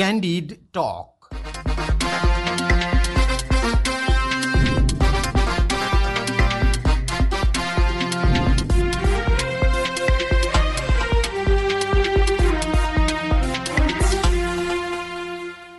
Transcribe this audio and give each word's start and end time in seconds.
Candid 0.00 0.52
Talk. 0.72 1.08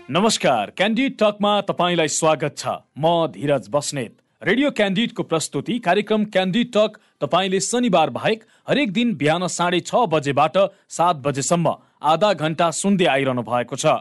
नमस्कार 0.10 0.70
candid 0.78 1.18
टकमा 1.20 1.60
तपाईँलाई 1.62 2.08
स्वागत 2.08 2.58
छ। 2.58 2.68
म 2.98 3.26
धीरज 3.34 3.70
बस्नेत। 3.70 4.14
रेडियो 4.42 4.72
क्यान्डिडको 4.72 5.24
प्रस्तुति 5.24 5.80
कार्यक्रम 5.80 6.26
क्यान्डिड 6.30 6.72
टक 6.78 7.02
तपाईँले 7.22 7.60
शनिबार 7.62 8.10
बाहेक 8.12 8.44
हरेक 8.70 8.94
दिन 8.94 9.16
बिहान 9.18 9.48
साढे 9.50 9.80
छ 9.82 10.06
बजेबाट 10.14 10.58
सात 11.00 11.16
बजेसम्म 11.26 11.76
आधा 12.14 12.34
घन्टा 12.36 12.72
सुन्दै 12.76 13.06
आइरहनु 13.18 13.42
भएको 13.50 13.76
छ। 13.76 13.98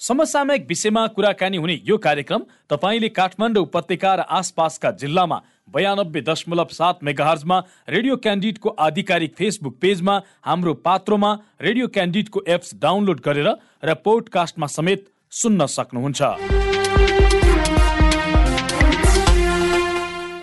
समसामयिक 0.00 0.66
विषयमा 0.68 1.06
कुराकानी 1.06 1.56
हुने 1.56 1.74
यो 1.84 1.96
कार्यक्रम 1.98 2.42
तपाईँले 2.70 3.08
काठमाडौँ 3.10 3.62
उपत्यका 3.62 4.14
र 4.14 4.20
आसपासका 4.28 4.90
जिल्लामा 5.00 5.38
बयानब्बे 5.74 6.20
दशमलव 6.20 6.68
सात 6.70 7.04
मेगाहर्जमा 7.04 7.58
रेडियो 7.88 8.16
क्यान्डिडको 8.16 8.68
आधिकारिक 8.78 9.34
फेसबुक 9.38 9.78
पेजमा 9.80 10.18
हाम्रो 10.44 10.74
पात्रोमा 10.84 11.30
रेडियो 11.60 11.86
क्यान्डिडको 11.88 12.42
एप्स 12.46 12.74
डाउनलोड 12.82 13.20
गरेर 13.20 13.48
र 13.84 13.94
पोडकास्टमा 14.04 14.66
समेत 14.66 15.06
सुन्न 15.32 15.66
सक्नुहुन्छ। 15.68 16.20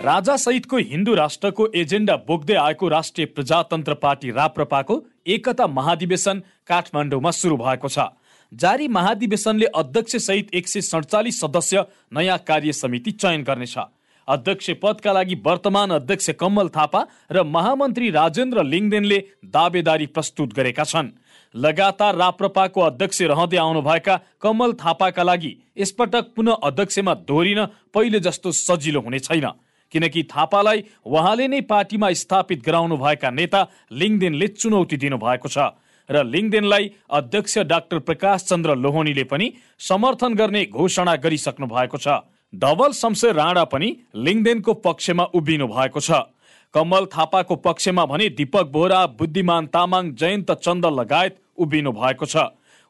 राजा 0.02 0.36
सहितको 0.36 0.76
हिन्दू 0.76 1.14
राष्ट्रको 1.14 1.66
एजेन्डा 1.76 2.16
बोक्दै 2.26 2.54
आएको 2.58 2.88
राष्ट्रिय 2.88 3.26
प्रजातन्त्र 3.36 3.94
पार्टी 4.02 4.30
राप्रपाको 4.32 4.94
एकता 5.26 5.66
महाधिवेशन 5.68 6.42
काठमाडौँमा 6.66 7.30
सुरु 7.30 7.56
भएको 7.56 7.88
छ। 7.88 8.10
जारी 8.52 8.86
महाधिवेशनले 8.88 9.66
अध्यक्ष 9.66 10.16
सहित 10.16 10.48
एक 10.54 10.68
सय 10.68 10.80
सडचालिस 10.80 11.40
सदस्य 11.40 11.84
नयाँ 12.12 12.38
कार्य 12.38 12.72
समिति 12.72 13.10
चयन 13.12 13.42
गर्नेछ। 13.42 13.76
अध्यक्ष 14.28 14.70
पदका 14.82 15.12
लागि 15.12 15.34
वर्तमान 15.46 15.90
अध्यक्ष 15.90 16.30
कमल 16.40 16.68
थापा 16.68 17.04
र 17.32 17.42
महामन्त्री 17.44 18.10
राजेन्द्र 18.10 18.64
लिङदेनले 18.64 19.18
दावेदारी 19.46 20.06
प्रस्तुत 20.06 20.52
गरेका 20.52 20.84
छन्। 20.84 21.10
लगातार 21.54 22.16
राप्रपाको 22.16 22.80
अध्यक्ष 22.80 23.22
रहँदै 23.24 23.56
आउनुभएका 23.56 24.20
कमल 24.42 24.72
थापाका 24.74 25.22
लागि 25.22 25.56
यसपटक 25.78 26.32
पुनः 26.36 26.60
अध्यक्षमा 26.62 27.14
दोहोरिन 27.24 27.64
पहिले 27.94 28.20
जस्तो 28.20 28.52
सजिलो 28.52 29.00
हुने 29.00 29.18
छैन। 29.18 29.48
किनकि 29.92 30.22
थापालाई 30.28 30.84
उहाँले 31.06 31.48
नै 31.48 31.60
पार्टीमा 31.62 32.12
स्थापित 32.12 32.64
गराउनु 32.64 32.96
भएका 32.96 33.30
नेता 33.30 33.60
लिङदेनले 33.92 34.48
चुनौती 34.50 34.96
दिनुभएको 34.96 35.48
छ। 35.48 35.72
र 36.10 36.24
लिङदेनलाई 36.24 36.90
अध्यक्ष 37.10 37.58
डाक्टर 37.66 37.98
प्रकाश 37.98 38.44
चन्द्र 38.44 38.74
लोहनीले 38.76 39.24
पनि 39.24 39.52
समर्थन 39.80 40.34
गर्ने 40.34 40.64
घोषणा 40.66 41.14
गरिसक्नु 41.16 41.66
भएको 41.66 41.98
छ। 41.98 42.08
डबल 42.52 42.92
शमशेर 42.92 43.34
राणा 43.34 43.64
पनि 43.64 43.88
लिङदेनको 44.14 44.72
पक्षमा 44.86 45.24
उभिनु 45.34 45.66
भएको 45.68 46.00
छ। 46.00 46.10
कमल 46.74 47.06
थापाको 47.06 47.56
पक्षमा 47.56 48.04
भने 48.06 48.28
दीपक 48.28 48.66
बोहरा 48.72 49.00
बुद्धिमान 49.18 49.66
तामाङ 49.66 50.12
जयन्त 50.14 50.50
चन्द 50.60 50.86
लगायत 50.86 51.36
उभिनु 51.58 51.92
भएको 51.92 52.26
छ। 52.26 52.36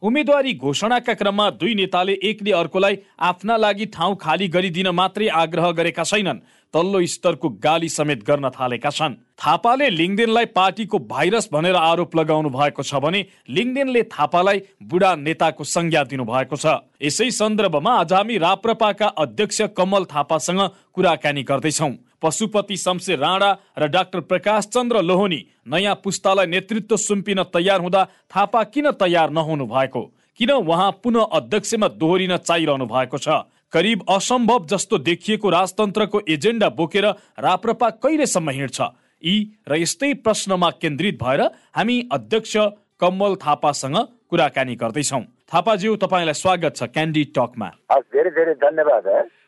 उम्मेद्वारी 0.02 0.52
घोषणाका 0.54 1.14
क्रममा 1.14 1.48
दुई 1.58 1.74
नेताले 1.74 2.12
एकले 2.20 2.52
अर्कोलाई 2.52 2.96
आफ्ना 3.22 3.56
लागि 3.56 3.86
ठाउँ 3.86 4.16
खाली 4.20 4.48
गरिदिन 4.48 4.88
मात्रै 4.90 5.28
आग्रह 5.30 5.70
गरेका 5.70 6.04
छैनन्। 6.04 6.38
तल्लो 6.74 7.04
स्तरको 7.06 7.48
गाली 7.62 7.88
समेत 7.88 8.24
गर्न 8.26 8.50
थालेका 8.50 8.90
छन्। 8.90 9.14
थापाले 9.38 9.88
लिङदेनलाई 9.90 10.46
पार्टीको 10.58 10.98
भाइरस 11.06 11.48
भनेर 11.52 11.76
आरोप 11.76 12.16
लगाउनु 12.16 12.50
भएको 12.50 12.82
छ 12.82 12.98
भने 12.98 13.24
लिङदेनले 13.48 14.02
थापालाई 14.10 14.62
बुढा 14.82 15.14
नेताको 15.22 15.64
संज्ञा 15.64 16.02
दिनु 16.10 16.24
भएको 16.24 16.56
छ। 16.56 16.82
यसै 16.98 17.30
सन्दर्भमा 17.30 17.92
आज 18.00 18.12
हामी 18.12 18.38
राप्रपाका 18.42 19.06
अध्यक्ष 19.06 19.60
कमल 19.78 20.04
थापासँग 20.10 20.60
कुराकानी 20.94 21.42
गर्दैछौँ। 21.44 21.92
पशुपति 22.22 22.76
शमशेर 22.76 23.18
राणा 23.18 23.50
र 23.78 23.86
डाक्टर 23.88 24.20
प्रकाश 24.20 24.66
चन्द्र 24.66 25.02
लोहनी 25.02 25.40
नयाँ 25.66 25.94
पुस्तालाई 26.04 26.46
नेतृत्व 26.46 26.96
सुम्पिन 26.98 27.42
तयार 27.52 27.80
हुँदा 27.80 28.04
थापा 28.30 28.62
किन 28.64 28.90
तयार 28.92 29.30
नहुनु 29.30 29.66
भएको? 29.66 30.02
किन 30.36 30.50
उहाँ 30.52 30.90
पुनः 31.02 31.28
अध्यक्षमा 31.32 31.88
दोहोरिन 32.00 32.36
चाहिरहनु 32.38 32.86
भएको 32.86 33.18
छ? 33.18 33.28
करिब 33.72 34.04
असम्भव 34.08 34.64
जस्तो 34.66 34.98
देखिएको 35.00 35.50
राजतन्त्रको 35.50 36.20
एजेन्डा 36.28 36.68
बोकेर 36.68 37.06
राप्रपा 37.40 37.88
कहिलेसम्म 38.02 38.50
हिँड्छ? 38.50 38.80
यी 39.22 39.34
र 39.68 39.76
यस्तै 39.76 40.12
प्रश्नमा 40.24 40.70
केन्द्रित 40.82 41.22
भएर 41.22 41.40
हामी 41.76 41.96
अध्यक्ष 42.12 42.56
कमल 43.00 43.34
थापासँग 43.44 43.96
कुराकानी 44.30 44.74
गर्दैछौँ। 44.76 45.22
थापाज्यू 45.52 45.96
तपाईँलाई 45.96 46.34
स्वागत 46.34 46.76
छ 46.76 46.82
क्यान्डी 46.88 47.24
टकमा। 47.36 47.68
धेरै 48.12 48.30
धेरै 48.30 48.54
धन्यवाद 48.60 49.06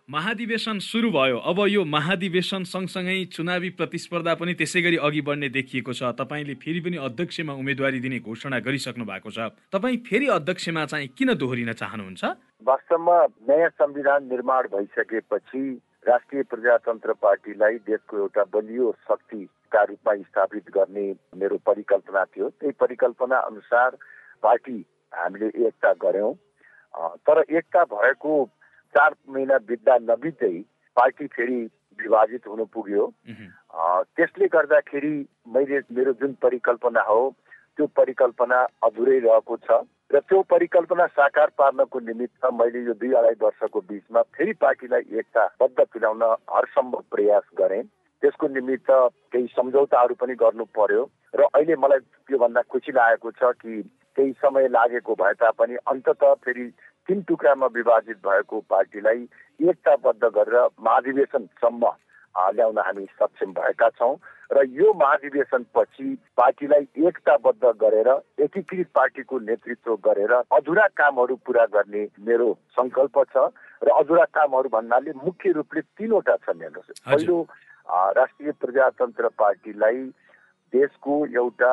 महाधिवेशन 0.08 0.78
सुरु 0.84 1.10
भयो। 1.10 1.38
अब 1.40 1.58
यो 1.68 1.84
महाधिवेशन 1.84 2.64
सँगसँगै 2.64 3.24
चुनावी 3.32 3.70
प्रतिस्पर्धा 3.70 4.34
पनि 4.36 4.54
त्यसै 4.54 4.80
गरी 4.82 4.96
अघि 5.00 5.20
बढ्ने 5.24 5.48
देखिएको 5.48 5.92
छ। 5.92 6.12
तपाईँले 6.12 6.54
फेरि 6.60 6.80
पनि 6.84 6.96
अध्यक्षमा 7.00 7.52
उम्मेदवारी 7.52 8.00
दिने 8.04 8.18
घोषणा 8.20 8.58
गरिसक्नु 8.60 9.04
भएको 9.04 9.30
छ। 9.32 9.48
तपाईँ 9.72 9.96
फेरि 10.04 10.26
अध्यक्षमा 10.28 10.84
चाहिँ 10.84 11.08
किन 11.16 11.34
दोहोरिन 11.40 11.72
चाहनुहुन्छ? 11.72 12.22
वास्तवमा 12.68 13.16
नयाँ 13.48 13.68
संविधान 13.80 14.28
निर्माण 14.28 14.68
भइसकेपछि 14.76 15.64
राष्ट्रिय 16.04 16.42
प्रजातन्त्र 16.52 17.12
पार्टीलाई 17.16 17.76
देशको 17.88 18.18
एउटा 18.18 18.44
बलियो 18.52 18.92
शक्तिका 19.08 19.82
रूपमा 19.88 20.14
स्थापित 20.20 20.68
गर्ने 20.68 21.06
मेरो 21.32 21.56
परिकल्पना 21.64 22.24
थियो। 22.28 22.48
त्यही 22.60 22.72
परिकल्पना 22.76 23.38
अनुसार 23.40 23.96
पार्टी 24.44 24.84
हामीले 25.12 25.48
एकता 25.64 25.92
गऱ्यौँ। 25.96 26.34
तर 27.24 27.40
एकता 27.48 27.84
भएको 27.88 28.34
चार 28.94 29.14
महिना 29.28 29.58
बित्दा 29.64 29.96
नबित्दै 30.02 30.52
पार्टी 30.96 31.26
फेरि 31.28 31.60
विभाजित 31.98 32.46
हुनु 32.46 32.64
पुग्यो 32.72 33.06
त्यसले 33.30 34.46
गर्दाखेरि 34.48 35.14
मैले 35.48 35.80
मेरो 35.92 36.12
जुन 36.20 36.32
परिकल्पना 36.42 37.02
हो 37.02 37.18
त्यो 37.78 37.86
परिकल्पना 37.96 38.60
अधुरै 38.84 39.18
रहेको 39.20 39.56
छ 39.58 39.80
र 40.10 40.20
त्यो 40.22 40.40
परिकल्पना 40.46 41.06
साकार 41.12 41.50
पार्नको 41.58 42.00
निमित्त 42.02 42.46
मैले 42.52 42.82
यो 42.82 42.94
दुई 42.94 43.12
अढाई 43.14 43.38
वर्षको 43.40 43.80
बिचमा 43.82 44.22
फेरि 44.30 44.52
पार्टीलाई 44.60 45.18
एकताबद्ध 45.18 45.80
तुल्याउन 45.82 46.22
हरसम्भव 46.50 47.04
प्रयास 47.10 47.50
गरेँ 47.56 47.82
त्यसको 48.22 48.48
निमित्त 48.50 48.90
केही 49.32 49.46
सम्झौताहरू 49.52 50.14
पनि 50.16 50.34
गर्नु 50.38 50.64
पर्यो 50.72 51.02
र 51.34 51.48
अहिले 51.50 51.76
मलाई 51.78 52.06
त्योभन्दा 52.28 52.62
खुसी 52.68 52.92
लागेको 52.94 53.30
छ 53.32 53.52
कि 53.58 53.82
केही 54.16 54.32
समय 54.38 54.68
लागेको 54.70 55.14
भए 55.16 55.32
तापनि 55.36 55.76
अन्तत 55.86 56.24
फेरि 56.44 56.66
तिन 57.08 57.20
टुक्रामा 57.22 57.66
विभाजित 57.74 58.16
भएको 58.18 58.60
पार्टीलाई 58.70 59.26
एकताबद्ध 59.60 60.24
गरेर 60.26 60.56
महाधिवेशनसम्म 60.80 61.90
ल्याउन 62.34 62.78
हामी 62.78 63.04
सक्षम 63.14 63.52
भएका 63.52 63.88
छौँ 63.90 64.14
र 64.50 64.64
यो 64.72 64.92
महाधिवेशन 64.94 65.64
पछि 65.74 66.06
पार्टीलाई 66.36 66.86
एकताबद्ध 67.06 67.72
गरेर 67.80 68.08
एकीकृत 68.40 68.88
पार्टीको 68.94 69.38
नेतृत्व 69.40 69.94
गरेर 70.04 70.32
अधुरा 70.32 70.86
कामहरू 70.96 71.36
पुरा 71.44 71.64
गर्ने 71.74 72.06
मेरो 72.24 72.48
सङ्कल्प 72.72 73.18
छ 73.30 73.44
र 73.82 73.92
अधुरा 73.94 74.24
कामहरू 74.32 74.68
भन्नाले 74.70 75.12
मुख्य 75.18 75.52
रूपले 75.52 75.80
तिनवटा 75.94 76.36
छन् 76.38 76.62
हेर्नुहोस् 76.62 77.04
पहिलो 77.04 77.36
राष्ट्रिय 78.18 78.52
प्रजातन्त्र 78.60 79.28
पार्टीलाई 79.38 80.02
देशको 80.72 81.14
एउटा 81.36 81.72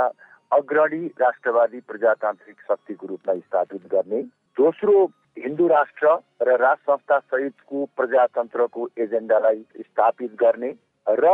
अग्रणी 0.51 1.03
राष्ट्रवादी 1.19 1.79
प्रजातान्त्रिक 1.87 2.57
शक्तिको 2.67 3.07
रूपमा 3.07 3.33
स्थापित 3.39 3.83
गर्ने। 3.91 4.21
दोस्रो 4.57 4.95
हिन्दू 5.37 5.67
राष्ट्र 5.67 6.07
र 6.41 6.55
राज 6.57 6.77
संस्था 6.79 7.17
सहितको 7.19 7.85
प्रजातन्त्रको 7.97 8.87
एजेन्डालाई 8.97 9.63
स्थापित 9.79 10.35
गर्ने 10.35 10.73
र 11.07 11.31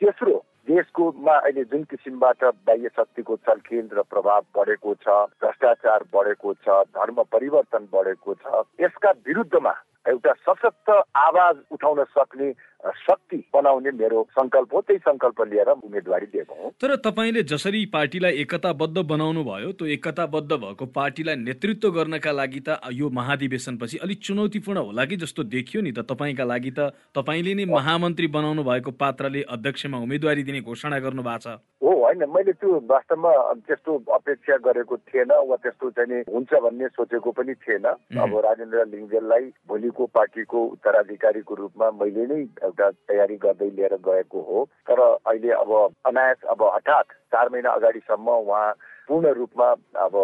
तेस्रो 0.00 0.36
देशकोमा 0.68 1.34
अहिले 1.34 1.64
जुन 1.64 1.82
किसिमबाट 1.84 2.44
बाह्य 2.66 2.88
शक्तिको 2.96 3.36
चलखेल 3.42 3.88
र 3.92 4.02
प्रभाव 4.06 4.44
बढेको 4.56 4.94
छ 4.96 5.16
भ्रष्टाचार 5.36 6.04
बढेको 6.14 6.54
छ 6.56 6.82
धर्म 6.94 7.22
परिवर्तन 7.32 7.88
बढेको 7.92 8.34
छ 8.36 8.62
यसका 8.80 9.10
विरुद्धमा 9.26 9.74
एउटा 10.08 10.32
सशक्त 10.48 10.90
आवाज 11.16 11.56
उठाउन 11.72 12.04
सक्ने 12.16 12.52
शक्ति 12.80 13.36
बनाउने 13.54 13.90
मेरो 13.92 14.22
सङ्कल्प 14.32 14.74
हो। 14.74 14.80
त्यही 14.80 14.98
सङ्कल्प 14.98 15.40
लिएर 15.48 15.68
उम्मेदवारी 15.68 16.26
दिएको 16.26 16.54
हो। 16.54 16.70
तर 16.80 16.96
तपाईँले 16.96 17.42
जसरी 17.42 17.84
पार्टीलाई 17.92 18.32
एकताबद्ध 18.42 18.98
बनाउनु 18.98 19.42
भयो 19.44 19.72
त्यो 19.76 19.86
एकताबद्ध 19.96 20.52
भएको 20.52 20.86
पार्टीलाई 20.86 21.36
नेतृत्व 21.36 21.90
गर्नका 21.90 22.32
लागि 22.32 22.60
त 22.68 22.80
यो 22.92 23.10
महाधिवेशनपछि 23.10 23.98
अलिक 24.00 24.18
चुनौतीपूर्ण 24.24 24.78
होला 24.80 25.04
कि 25.04 25.16
जस्तो 25.16 25.42
देखियो 25.52 25.82
नि 25.82 25.92
त 25.92 26.08
तपाईँका 26.08 26.44
लागि 26.44 26.72
त। 26.78 26.80
तपाईँले 27.12 27.54
नै 27.54 27.64
महामन्त्री 27.68 28.26
बनाउनु 28.32 28.64
भएको 28.64 28.90
पात्रले 28.96 29.42
अध्यक्षमा 29.44 29.98
उम्मेदवारी 29.98 30.42
दिने 30.48 30.60
घोषणा 30.64 30.98
गर्नु 30.98 31.22
भएको 31.22 31.44
छ। 31.44 31.60
हो 31.84 31.92
होइन 32.00 32.24
मैले 32.32 32.52
त्यो 32.56 32.80
वास्तवमा 32.88 33.32
त्यस्तो 33.68 33.92
अपेक्षा 34.16 34.56
गरेको 34.64 34.96
थिएन 35.04 35.32
वा 35.48 35.56
त्यस्तो 35.60 35.90
चाहिँ 36.00 36.24
हुन्छ 36.32 36.50
भन्ने 36.64 36.88
सोचेको 36.96 37.30
पनि 37.36 37.54
थिएन। 37.60 37.86
अब 38.16 38.32
राजेन्द्र 38.48 38.88
लिङ्गेललाई 38.88 39.44
भोलिको 39.68 39.89
पार्टीको 39.90 40.64
उत्तराधिकारीको 40.64 41.54
रूपमा 41.54 41.90
मैले 41.90 42.26
नै 42.26 42.40
एउटा 42.64 42.90
तयारी 42.90 43.36
गर्दै 43.36 43.70
लिएर 43.70 43.94
गएको 43.94 44.40
हो। 44.40 44.64
तर 44.86 45.00
अहिले 45.00 45.50
अब 45.50 45.94
अनायस 46.06 46.36
अब 46.44 46.62
हठात 46.74 47.04
चार 47.04 47.48
महिना 47.48 47.70
अगाडिसम्म 47.70 48.28
उहाँ 48.30 48.74
पूर्ण 49.10 49.26
रूपमा 49.34 49.68
अब 49.98 50.14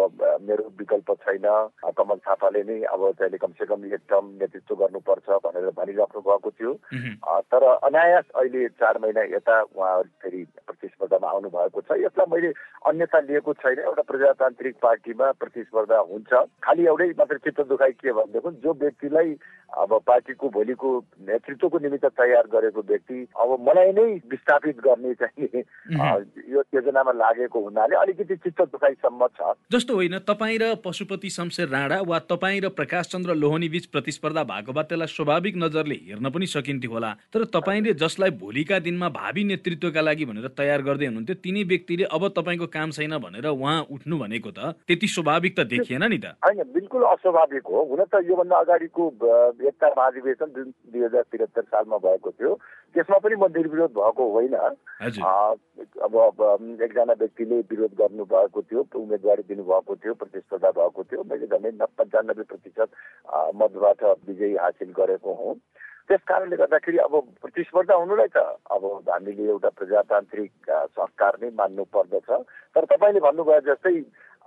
मेरो 0.47 0.63
विकल्प 0.79 1.11
छैन। 1.27 1.45
कमल 1.91 2.17
थापाले 2.23 2.63
नै 2.63 2.79
अब 2.87 3.01
चाहिँ 3.19 3.37
कमसे 3.37 3.65
कम 3.67 3.83
एक 3.85 4.07
टर्म 4.07 4.25
नेतृत्व 4.39 4.75
गर्नुपर्छ 4.79 5.27
भनेर 5.43 5.67
भनिराख्नु 5.75 6.21
भएको 6.23 6.49
थियो। 6.55 6.71
तर 7.51 7.63
अनायास 7.83 8.25
अहिले 8.35 8.67
चार 8.79 8.97
महिना 9.03 9.21
यता 9.35 9.55
उहाँहरू 9.75 10.09
फेरि 10.23 10.41
प्रतिस्पर्धामा 10.63 11.27
आउनु 11.27 11.49
भएको 11.51 11.81
छ। 11.83 11.99
यसलाई 11.99 12.31
मैले 12.31 12.51
अन्यथा 12.87 13.19
लिएको 13.27 13.53
छैन। 13.59 13.79
एउटा 13.83 14.03
प्रजातान्त्रिक 14.07 14.75
पार्टीमा 14.79 15.31
प्रतिस्पर्धा 15.43 15.99
हुन्छ। 16.07 16.31
खालि 16.63 16.85
एउटै 16.87 17.09
मात्र 17.19 17.37
चित्त 17.43 17.61
दुखाइ 17.67 17.91
के 17.99 18.11
भनेदेखि 18.15 18.55
जो 18.63 18.73
व्यक्तिलाई 18.79 19.35
अब 19.69 19.93
पार्टीको 20.07 20.49
भोलिको 20.49 20.89
नेतृत्वको 21.27 21.77
निमित्त 21.79 22.05
तयार 22.17 22.47
गरेको 22.53 22.81
व्यक्ति 22.87 23.17
अब 23.35 23.49
मलाई 23.61 23.91
नै 23.93 24.05
विस्थापित 24.31 24.77
गर्ने 24.79 25.13
चाहिँ 25.13 25.63
यो 26.49 26.63
योजनामा 26.75 27.11
लागेको 27.13 27.59
हुनाले 27.59 27.95
अलिकति 27.95 28.35
चित्त 28.37 28.61
दुखाइसम्म 28.71 29.27
छ। 29.37 29.53
जस्तो 29.71 29.95
होइन 29.95 30.17
तपाईँ 30.27 30.57
र 30.57 30.73
पशुपति 30.85 31.29
शमशेर 31.29 31.67
राणा 31.69 31.99
वा 32.07 32.19
तपाईँ 32.31 32.61
र 32.61 32.69
प्रकाश 32.71 33.07
चन्द्र 33.07 33.35
लोहनी 33.35 33.69
बीच 33.69 33.85
प्रतिस्पर्धा 33.91 34.43
भएको 34.45 34.73
भए 34.73 34.83
त्यसलाई 34.83 35.07
स्वाभाविक 35.07 35.55
नजरले 35.57 35.95
हेर्न 36.07 36.29
पनि 36.29 36.45
सकिन्थ्यो 36.47 36.91
होला 36.91 37.11
तर 37.33 37.43
तपाईँले 37.53 37.93
जसलाई 37.95 38.31
भोलिका 38.39 38.79
दिनमा 38.79 39.09
भावी 39.11 39.43
नेतृत्वका 39.43 40.01
लागि 40.01 40.25
भनेर 40.25 40.47
तयार 40.57 40.81
गर्दै 40.81 41.05
हुनुहुन्थ्यो 41.05 41.35
तिनी 41.43 41.63
व्यक्तिले 41.65 42.03
अब 42.09 42.27
तपाईँको 42.37 42.67
काम 42.73 42.91
छैन 42.91 43.17
भनेर 43.19 43.47
उहाँ 43.47 43.79
उठ्नु 43.91 44.17
भनेको 44.17 44.51
त 44.51 44.73
त्यति 44.87 45.07
स्वाभाविक 45.07 45.59
त 45.59 45.67
देखिएन 45.67 46.03
नि 46.07 46.17
त। 46.17 46.35
होइन 46.41 46.63
बिल्कुल 46.73 47.03
अस्वाभाविक 47.07 47.67
हो। 47.67 47.83
हुन 47.91 48.03
त 48.05 48.23
योभन्दा 48.29 48.55
अगाडिको 48.57 49.03
एकता 49.57 49.87
महाधिवेशन 49.97 50.45
जुन 50.55 50.73
दुई 50.91 51.03
हजार 51.03 51.23
त्रिहत्तर 51.31 51.63
सालमा 51.63 51.97
भएको 51.97 52.31
थियो। 52.31 52.53
त्यसमा 52.95 53.17
पनि 53.17 53.35
म 53.35 53.45
निर्विरोध 53.57 53.91
भएको 53.97 54.23
होइन। 54.33 54.53
अब 54.57 56.13
एकजना 56.81 57.13
व्यक्तिले 57.13 57.57
विरोध 57.71 57.93
गर्नु 57.97 58.23
भएको 58.25 58.61
थियो 58.61 58.81
उम्मेदवारी 58.95 59.43
दिनुभएको 59.49 59.95
थियो 59.95 60.13
प्रतिस्पर्धा 60.21 60.71
भएको 60.77 61.03
थियो। 61.03 61.23
मैले 61.25 61.47
झन्डै 61.47 61.71
पन्चानब्बे 61.97 62.43
प्रतिशत 62.53 62.89
मतबाट 63.55 64.03
विजयी 64.27 64.55
हासिल 64.55 64.93
गरेको 64.93 65.33
हुँ। 65.33 65.55
त्यस 66.07 66.21
कारणले 66.23 66.55
गर्दाखेरि 66.55 66.97
अब 67.03 67.13
प्रतिस्पर्धा 67.43 67.95
हुनुलाई 67.99 68.29
त 68.31 68.39
अब 68.71 68.83
हामीले 69.09 69.43
एउटा 69.43 69.69
प्रजातान्त्रिक 69.75 70.51
संस्कार 70.95 71.33
नै 71.41 71.49
मान्नु 71.51 71.83
पर्दछ। 71.91 72.29
तर 72.71 72.83
तपाईँले 72.87 73.19
भन्नुभयो 73.19 73.59
जस्तै 73.67 73.95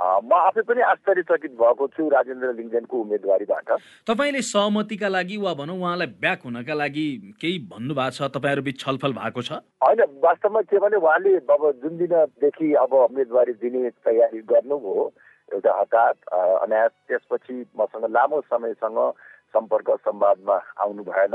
म 0.00 0.32
आफै 0.32 0.62
पनि 0.64 0.80
आश्चर्यचकित 0.80 1.52
भएको 1.60 1.86
छु 1.92 2.08
राजेन्द्र 2.08 2.52
लिङ्गेनको 2.56 2.96
उम्मेदवारीबाट। 3.00 3.68
तपाईँले 4.08 4.42
सहमतिका 4.42 5.08
लागि 5.08 5.36
वा 5.36 5.52
भनौँ 5.60 5.76
उहाँलाई 5.76 6.08
ब्याक 6.24 6.40
हुनका 6.44 6.74
लागि 6.74 7.06
केही 7.36 7.58
भन्नुभएको 7.68 8.16
छ? 8.16 8.32
तपाईँहरू 8.32 8.62
बिच 8.64 8.80
छलफल 8.80 9.12
भएको 9.20 9.42
छ? 9.42 9.52
होइन 9.84 10.00
वास्तवमा 10.24 10.60
के 10.72 10.78
भने 10.80 10.96
उहाँले 10.96 11.36
अब 11.44 11.62
जुन 11.84 11.96
दिनदेखि 12.00 12.72
अब 12.80 12.92
उम्मेदवारी 12.92 13.52
दिने 13.60 13.90
तयारी 14.00 14.40
गर्नुभयो 14.48 15.04
एउटा 15.52 15.72
हठात 15.80 16.16
अनायास 16.64 16.92
त्यसपछि 17.08 17.54
मसँग 17.76 18.04
लामो 18.08 18.40
समयसँग 18.48 18.98
सम्पर्क 19.52 19.88
संवादमा 20.00 20.56
आउनु 20.80 21.02
भएन। 21.04 21.34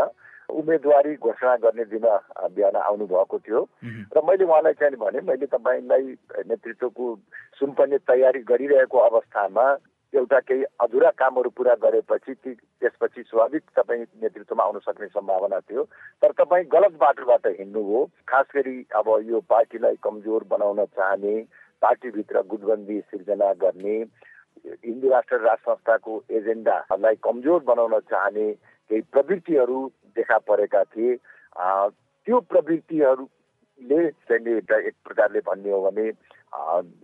उम्मेदवारी 0.49 1.15
घोषणा 1.15 1.55
गर्ने 1.63 1.85
दिन 1.85 2.05
बिहान 2.53 2.75
आउनु 2.75 3.05
भएको 3.07 3.39
थियो 3.39 3.61
र 4.13 4.21
मैले 4.27 4.43
उहाँलाई 4.45 4.73
चाहिँ 4.79 4.97
भने 4.97 5.21
मैले 5.25 5.45
तपाईँलाई 5.47 6.03
नेतृत्वको 6.47 7.15
सुम्पने 7.59 7.97
तयारी 8.07 8.39
गरिरहेको 8.45 8.97
अवस्थामा 8.99 9.65
एउटा 10.13 10.39
केही 10.39 10.63
अधुरा 10.79 11.09
कामहरू 11.19 11.49
पुरा 11.49 11.73
गरेपछि 11.75 12.33
ती 12.33 12.53
त्यसपछि 12.53 13.21
स्वाभाविक 13.21 13.63
तपाईँ 13.75 14.05
नेतृत्वमा 14.23 14.63
आउन 14.63 14.79
सक्ने 14.79 15.07
सम्भावना 15.07 15.59
थियो। 15.59 15.83
तर 16.23 16.31
तपाईँ 16.39 16.65
गलत 16.71 16.93
बाटोबाट 17.01 17.47
हिँड्नुभयो 17.47 18.03
खास 18.27 18.45
गरी 18.55 18.77
अब 18.95 19.07
यो 19.27 19.39
पार्टीलाई 19.49 19.95
कमजोर 20.03 20.43
बनाउन 20.49 20.85
चाहने 20.85 21.35
पार्टीभित्र 21.81 22.41
गुटबन्दी 22.47 22.99
सिर्जना 23.01 23.51
गर्ने 23.59 23.97
हिन्दू 24.85 25.09
राष्ट्र 25.09 25.39
राज 25.41 25.57
संस्थाको 25.67 26.23
एजेन्डालाई 26.31 27.15
कमजोर 27.23 27.63
बनाउन 27.67 27.99
चाहने 27.99 28.51
केही 28.89 29.01
प्रवृत्तिहरू 29.11 29.79
देखा 30.15 30.37
परेका 30.47 30.83
थिए। 30.83 31.15
त्यो 31.15 32.39
प्रवृत्तिहरूले 32.51 34.01
चाहिँ 34.09 34.57
एक 34.57 34.95
प्रकारले 35.05 35.39
भन्ने 35.47 35.71
हो 35.71 35.81
भने 35.89 36.07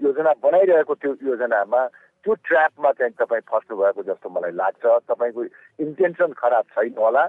योजना 0.03 0.31
बनाइरहेको 0.43 0.95
त्यो 0.95 1.11
योजनामा 1.27 1.81
त्यो 2.25 2.33
ट्र्यापमा 2.47 2.91
चाहिँ 2.91 3.13
तपाईँ 3.19 3.47
फस्नु 3.51 3.77
भएको 3.77 4.03
जस्तो 4.09 4.29
मलाई 4.29 4.51
लाग्छ। 4.51 4.85
तपाईँको 5.09 5.43
इन्टेन्सन 5.85 6.33
खराब 6.39 6.65
छैन 6.73 6.95
होला। 6.97 7.25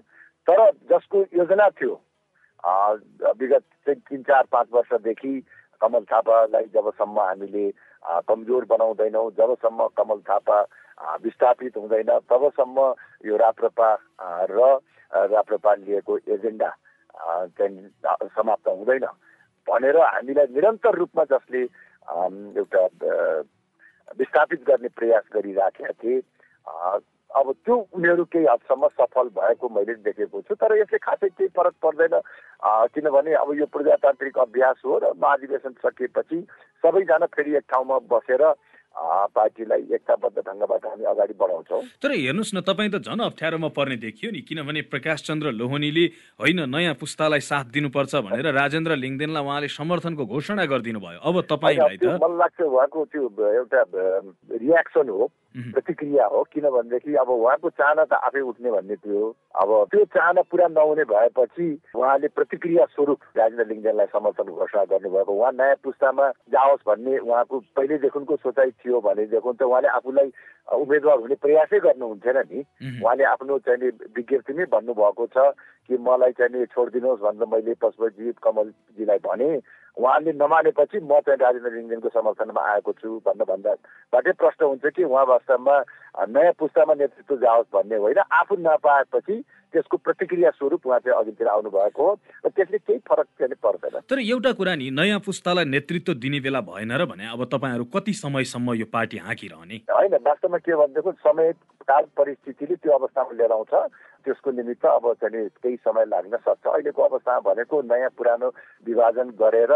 तर 0.47 0.59
जसको 0.91 1.19
योजना 1.35 1.69
थियो 1.81 1.95
विगत 3.39 3.65
चाहिँ 3.87 4.01
तिन 4.09 4.23
चार 4.23 4.45
पाँच 4.53 4.69
वर्षदेखि 4.73 5.35
कमल 5.81 6.05
थापालाई 6.11 6.65
जबसम्म 6.75 7.21
हामीले 7.21 7.67
कमजोर 8.29 8.65
बनाउँदैनौँ 8.71 9.31
जबसम्म 9.39 9.87
कमल 9.99 10.21
थापा 10.29 10.59
विस्थापित 11.25 11.77
हुँदैन। 11.77 12.11
तबसम्म 12.31 12.79
यो 13.27 13.37
राप्रपा 13.37 13.89
र 14.51 14.59
राप्रपा 15.33 15.75
लिएको 15.75 16.19
एजेन्डा 16.29 16.71
चाहिँ 17.59 17.89
समाप्त 18.35 18.69
हुँदैन। 18.69 19.07
भनेर 19.69 19.97
हामीलाई 19.99 20.47
निरन्तर 20.55 20.95
रूपमा 20.99 21.25
जसले 21.33 21.63
एउटा 22.59 22.83
विस्थापित 24.19 24.61
गर्ने 24.69 24.89
प्रयास 24.99 25.25
गरिराखेका 25.35 25.93
थिए 26.03 26.21
अब 27.31 27.53
त्यो 27.65 27.77
उनीहरू 27.97 28.25
केही 28.29 28.45
हदसम्म 28.45 28.89
सफल 28.93 29.29
भएको 29.37 29.69
मैले 29.69 29.95
देखेको 30.05 30.41
छु 30.43 30.55
तर 30.55 30.77
यसले 30.79 30.99
खासै 30.99 31.29
केही 31.29 31.49
फरक 31.57 31.75
पर्दैन 31.83 32.21
किनभने 32.93 33.33
अब 33.35 33.53
यो 33.59 33.67
प्रजातान्त्रिक 33.73 34.39
अभ्यास 34.39 34.83
हो 34.85 34.99
र 34.99 35.13
महाधिवेशन 35.17 35.73
सकिएपछि 35.81 36.41
सबैजना 36.85 37.27
फेरि 37.33 37.57
एक 37.57 37.65
ठाउँमा 37.73 37.99
बसेर 38.11 38.45
पार्टीलाई 38.93 39.83
एकताबद्ध 39.97 40.39
ढङ्गबाट 40.39 40.85
हामी 40.87 41.05
अगाडि 41.13 41.35
बढाउँछौँ। 41.35 41.81
तर 42.03 42.11
हेर्नुहोस् 42.13 42.55
न 42.55 42.61
तपाईँ 42.61 42.91
त 42.93 42.97
झन् 43.03 43.21
अप्ठ्यारोमा 43.25 43.69
पर्ने 43.73 43.97
देखियो 43.97 44.31
नि 44.31 44.41
किनभने 44.45 44.81
प्रकाश 44.93 45.19
चन्द्र 45.29 45.53
लोहनीले 45.53 46.05
होइन 46.41 46.61
नयाँ 46.69 46.95
पुस्तालाई 47.01 47.41
साथ 47.41 47.67
दिनुपर्छ 47.73 48.15
भनेर 48.29 48.47
राजेन्द्र 48.53 48.97
लिङ्गदेनलाई 48.97 49.43
उहाँले 49.43 49.69
समर्थनको 49.73 50.23
घोषणा 50.27 50.65
गरिदिनु 50.69 51.01
भयो 51.01 51.21
अब 51.25 51.37
तपाईँलाई 51.49 51.97
त 51.97 52.05
मलाई 52.21 52.39
लाग्छ 52.39 52.61
उहाँको 52.63 53.01
त्यो 53.13 53.25
एउटा 53.33 53.81
रियाक्सन 54.61 55.09
हो। 55.09 55.25
प्रतिक्रिया 55.53 56.27
हो 56.27 56.43
किनभनेदेखि 56.53 57.15
अब 57.15 57.29
उहाँको 57.29 57.71
चाहना 57.71 58.05
त 58.05 58.13
आफै 58.25 58.41
उठ्ने 58.41 58.71
भन्ने 58.71 58.97
थियो। 58.97 59.23
अब 59.53 59.71
त्यो 59.93 60.05
चाहना 60.17 60.43
पुरा 60.49 60.67
नहुने 60.73 61.05
भएपछि 61.05 61.67
उहाँले 61.93 62.29
प्रतिक्रिया 62.33 62.85
स्वरूप 62.97 63.21
राजेन्द्र 63.37 63.67
लिङ्गदेनलाई 63.69 64.07
समर्थन 64.17 64.49
घोषणा 64.49 64.85
गर्नुभएको 64.93 65.33
उहाँ 65.33 65.53
नयाँ 65.53 65.77
पुस्तामा 65.85 66.29
जाओस् 66.49 66.87
भन्ने 66.89 67.19
उहाँको 67.19 67.59
पहिलेदेखिको 67.77 68.37
सोचाइ 68.37 68.71
थियो 68.81 69.01
भनेदेखि 69.01 69.53
त 69.53 69.63
उहाँले 69.63 69.89
आफूलाई 69.93 70.33
उम्मेद्वार 70.73 71.19
हुने 71.21 71.35
प्रयासै 71.45 71.79
गर्नुहुन्थेन 71.85 72.39
नि। 72.49 72.61
उहाँले 73.03 73.25
आफ्नो 73.35 73.59
चाहिँ 73.69 73.93
विज्ञप्तिमै 74.17 74.65
भन्नुभएको 74.73 75.27
छ 75.37 75.53
कि 75.91 75.95
मलाई 76.01 76.33
चाहिँ 76.39 76.65
छोडिदिनुहोस् 76.73 77.23
भनेर 77.23 77.47
मैले 77.53 77.75
पशुपति 77.77 78.33
कमलजीलाई 78.41 79.19
भने 79.21 79.51
उहाँले 79.97 80.33
नमानेपछि 80.33 80.99
म 81.05 81.21
चाहिँ 81.21 81.39
राजेन्द्र 81.39 81.73
लिङ्गेनको 81.73 82.09
समर्थनमा 82.09 82.63
आएको 82.73 82.93
छु 83.01 83.09
भन्न 83.27 83.45
भन्दाबाटै 83.45 84.33
प्रश्न 84.33 84.65
हुन्छ 84.65 84.85
कि 84.97 85.05
उहाँ 85.05 85.25
वास्तवमा 85.29 85.77
नयाँ 86.33 86.53
पुस्तामा 86.59 86.95
नेतृत्व 86.95 87.37
जाओस् 87.37 87.73
भन्ने 87.75 87.97
होइन। 87.97 88.19
आफू 88.19 88.57
नपाएपछि 88.57 89.37
त्यसको 89.73 89.97
प्रतिक्रिया 89.97 90.51
स्वरूप 90.51 90.87
उहाँ 90.87 90.99
चाहिँ 91.01 91.19
अघितिर 91.19 91.49
आउनु 91.49 91.71
भएको 91.71 92.03
हो 92.05 92.13
र 92.45 92.49
त्यसले 92.49 92.79
केही 92.79 92.99
फरक 93.09 93.27
चाहिँ 93.41 93.57
पर्दैन। 93.57 94.01
तर 94.09 94.19
एउटा 94.21 94.53
कुरा 94.53 94.75
नि 94.77 94.91
नयाँ 94.91 95.21
पुस्तालाई 95.21 95.65
नेतृत्व 95.65 96.13
दिने 96.15 96.41
बेला 96.41 96.61
भएन 96.61 96.93
र 96.93 97.05
भने 97.09 97.29
अब 97.33 97.45
तपाईँहरू 97.53 97.85
कति 97.93 98.13
समयसम्म 98.13 98.73
यो 98.75 98.87
पार्टी 98.93 99.17
हाँकिरहने? 99.25 99.77
होइन 99.89 100.15
वास्तवमा 100.25 100.59
के 100.59 100.73
भनेदेखि 100.73 101.13
समय 101.21 101.53
काल 101.89 102.05
परिस्थितिले 102.17 102.77
त्यो 102.77 102.93
अवस्थामा 102.93 103.33
लिएर 103.33 103.53
आउँछ। 103.53 103.73
त्यसको 104.25 104.51
निमित्त 104.51 104.87
अब 104.87 105.13
चाहिँ 105.21 105.49
केही 105.63 105.77
समय 105.77 106.05
लाग्न 106.07 106.37
सक्छ। 106.37 106.67
अहिलेको 106.67 107.03
अवस्थामा 107.03 107.41
भनेको 107.41 107.83
नयाँ 107.83 108.11
पुरानो 108.17 108.49
विभाजन 108.87 109.31
गरेर 109.41 109.73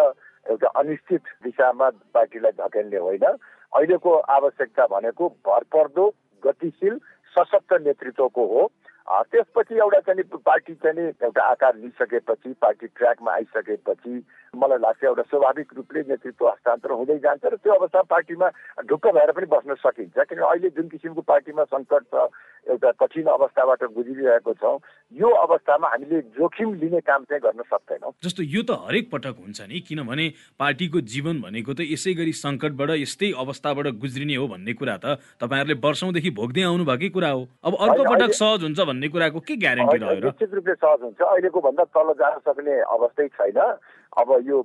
एउटा 0.46 0.68
अनिश्चित 0.80 1.22
दिशामा 1.44 1.90
पार्टीलाई 2.14 2.52
धकेल्ने 2.60 2.98
होइन। 2.98 3.24
अहिलेको 3.26 4.10
आवश्यकता 4.36 4.86
भनेको 4.86 5.28
भरपर्दो 5.46 6.04
गतिशील 6.42 6.98
सशक्त 7.34 7.72
नेतृत्वको 7.86 8.46
हो। 8.46 8.62
त्यसपछि 9.06 9.74
एउटा 9.74 10.00
चाहिँ 10.06 10.22
पार्टी 10.46 10.74
चाहिँ 10.82 11.06
एउटा 11.22 11.42
आकार 11.50 11.76
लिइसकेपछि 11.76 12.52
पार्टी 12.62 12.86
ट्र्याकमा 12.86 13.32
आइसकेपछि 13.32 14.14
मलाई 14.54 14.78
लाग्छ 14.82 15.04
एउटा 15.04 15.22
स्वाभाविक 15.30 15.68
रूपले 15.76 16.00
नेतृत्व 16.08 16.48
हस्तान्तरण 16.48 16.94
हुँदै 16.96 17.18
जान्छ 17.22 17.44
र 17.44 17.56
त्यो 17.56 17.72
अवस्थामा 17.74 18.10
पार्टीमा 18.10 18.48
ढुक्क 18.88 19.06
भएर 19.16 19.30
पनि 19.36 19.46
बस्न 19.46 19.74
सकिन्छ। 19.78 20.16
किन 20.26 20.38
अहिले 20.42 20.68
जुन 20.76 20.88
किसिमको 20.88 21.22
पार्टीमा 21.22 21.64
सङ्कट 21.70 22.02
छ 22.14 22.26
एउटा 22.66 22.90
कठिन 23.00 23.26
अवस्थाबाट 23.30 23.82
गुज्रिरहेको 23.94 24.52
छौँ 24.58 24.78
यो 25.12 25.28
अवस्थामा 25.38 25.88
हामीले 25.88 26.20
जोखिम 26.34 26.72
लिने 26.82 27.00
काम 27.06 27.24
चाहिँ 27.30 27.40
गर्न 27.42 27.62
सक्दैनौँ। 27.62 28.12
जस्तो 28.24 28.42
यो 28.42 28.62
त 28.66 28.78
हरेक 28.86 29.10
पटक 29.12 29.36
हुन्छ 29.38 29.60
नि 29.70 29.80
किनभने 29.86 30.26
पार्टीको 30.58 31.00
जीवन 31.14 31.40
भनेको 31.46 31.74
त 31.74 31.86
यसै 31.86 32.14
गरी 32.18 32.32
सङ्कटबाट 32.34 32.90
यस्तै 32.98 33.30
अवस्थाबाट 33.38 33.86
गुज्रिने 34.02 34.34
हो 34.34 34.46
भन्ने 34.50 34.72
कुरा 34.74 34.96
त 34.98 35.20
तपाईँहरूले 35.38 35.78
वर्षौँदेखि 35.78 36.30
भोग्दै 36.40 36.62
आउनु 36.66 36.84
भएकै 36.90 37.08
कुरा 37.14 37.30
हो। 37.30 37.42
अब 37.62 37.72
अर्को 37.86 38.02
पटक 38.10 38.32
सहज 38.34 38.62
हुन्छ 38.66 38.80
भन्ने 38.96 39.08
कुराको 39.12 39.40
के 39.44 39.56
ग्यारेन्टी 39.60 39.96
रह्यो 40.00 40.24
निश्चित 40.24 40.54
रूपले 40.56 40.74
सहज 40.80 41.00
हुन्छ। 41.04 41.20
अहिलेको 41.20 41.60
भन्दा 41.60 41.84
तल 41.92 42.08
जान 42.16 42.38
सक्ने 42.48 42.74
अवस्थै 42.96 43.28
छैन। 43.36 43.60
अब 44.16 44.28
यो 44.48 44.56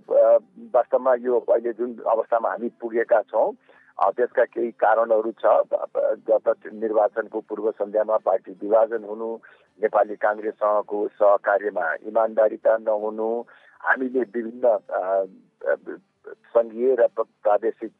वास्तवमा 0.71 1.13
यो 1.19 1.39
अहिले 1.51 1.71
जुन 1.75 1.89
अवस्थामा 2.07 2.50
हामी 2.50 2.69
पुगेका 2.79 3.21
छौँ 3.27 3.51
त्यसका 4.15 4.43
केही 4.55 4.71
कारणहरू 4.79 5.31
छ। 5.35 5.45
निर्वाचनको 6.71 7.39
पूर्व 7.43 7.71
सन्ध्यामा 7.75 8.17
पार्टी 8.23 8.51
विभाजन 8.63 9.03
हुनु 9.03 9.29
नेपाली 9.83 10.15
काङ्ग्रेससँगको 10.15 11.00
सहकार्यमा 11.19 11.85
इमान्दारिता 12.07 12.77
नहुनु 12.88 13.29
हामीले 13.83 14.23
विभिन्न 14.31 14.65
सङ्घीय 16.55 16.95
र 17.00 17.07
प्रादेशिक 17.19 17.91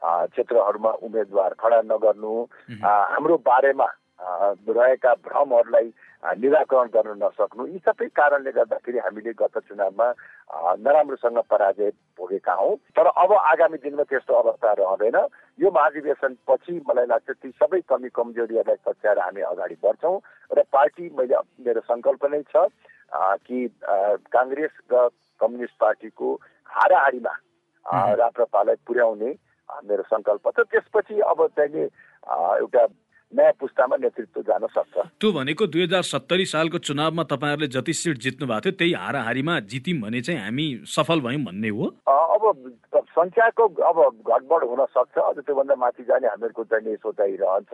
क्षेत्रहरूमा 0.00 0.92
उम्मेद्वार 1.06 1.54
खडा 1.60 1.80
नगर्नु 1.92 2.34
हाम्रो 2.80 3.36
बारेमा 3.50 3.88
रहेका 4.20 5.12
भ्रमहरूलाई 5.24 5.88
निराकरण 6.40 6.88
गर्न 6.94 7.12
नसक्नु। 7.22 7.66
यी 7.66 7.78
सबै 7.80 8.08
कारणले 8.12 8.50
गर्दाखेरि 8.52 8.98
हामीले 9.00 9.32
गत 9.40 9.56
चुनावमा 9.68 10.06
नराम्रोसँग 10.84 11.38
पराजय 11.50 11.90
भोगेका 12.20 12.52
हौँ। 12.60 12.76
तर 12.92 13.06
अब 13.08 13.32
आगामी 13.32 13.78
दिनमा 13.80 14.04
त्यस्तो 14.04 14.34
अवस्था 14.34 14.72
रहँदैन। 14.76 15.16
यो 15.64 15.70
महाधिवेशन 15.72 16.36
पछि 16.48 16.72
मलाई 16.88 17.06
लाग्छ 17.08 17.30
ती 17.40 17.50
सबै 17.56 17.80
कमी 17.88 18.08
कमजोरीहरूलाई 18.12 18.76
सच्याएर 18.84 19.18
हामी 19.24 19.40
अगाडि 19.52 19.76
बढ्छौँ 19.80 20.16
र 20.52 20.62
पार्टी 20.68 21.04
मैले 21.16 21.40
मेरो 21.64 21.80
सङ्कल्प 21.88 22.24
नै 22.28 22.42
छ 22.52 22.68
कि 23.48 23.58
काङ्ग्रेस 24.36 24.72
र 24.92 25.08
कम्युनिस्ट 25.40 25.76
पार्टीको 25.80 26.28
हाराहारीमा 26.68 27.34
राप्रपालाई 28.20 28.76
पुर्याउने 28.86 29.30
मेरो 29.88 30.02
सङ्कल्प 30.12 30.44
छ। 30.52 30.68
त्यसपछि 30.68 31.20
अब 31.24 31.46
चाहिँ 31.56 31.88
एउटा 32.60 32.84
नयाँ 33.32 33.52
पुस्तामा 33.60 33.96
नेतृत्व 33.96 34.42
जान 34.42 34.66
सक्छ। 34.66 34.96
त्यो 35.20 35.32
भनेको 35.32 35.66
दुई 35.66 35.82
हजार 35.82 36.02
सत्तरी 36.02 36.44
सालको 36.52 36.78
चुनावमा 36.82 37.22
तपाईँहरूले 37.30 37.68
जति 37.70 37.92
सिट 37.94 38.18
जित्नु 38.18 38.46
भएको 38.46 38.60
थियो 38.60 38.78
त्यही 38.78 38.92
हाराहारीमा 38.92 39.58
जित्यौँ 39.70 40.00
भने 40.02 40.20
चाहिँ 40.20 40.40
हामी 40.40 40.66
सफल 40.90 41.20
भयौँ 41.22 41.42
भन्ने 41.46 41.68
हो? 41.70 41.86
अब 42.10 42.42
सङ्ख्याको 43.14 43.64
अब 43.86 43.98
घटबड 44.26 44.64
हुन 44.70 44.84
सक्छ 44.90 45.18
अझ 45.18 45.38
त्योभन्दा 45.38 45.74
माथि 45.78 46.02
जाने 46.10 46.26
हामीहरूको 46.26 46.64
चाहिँ 46.64 46.96
सोचाइ 46.96 47.36
रहन्छ 47.38 47.72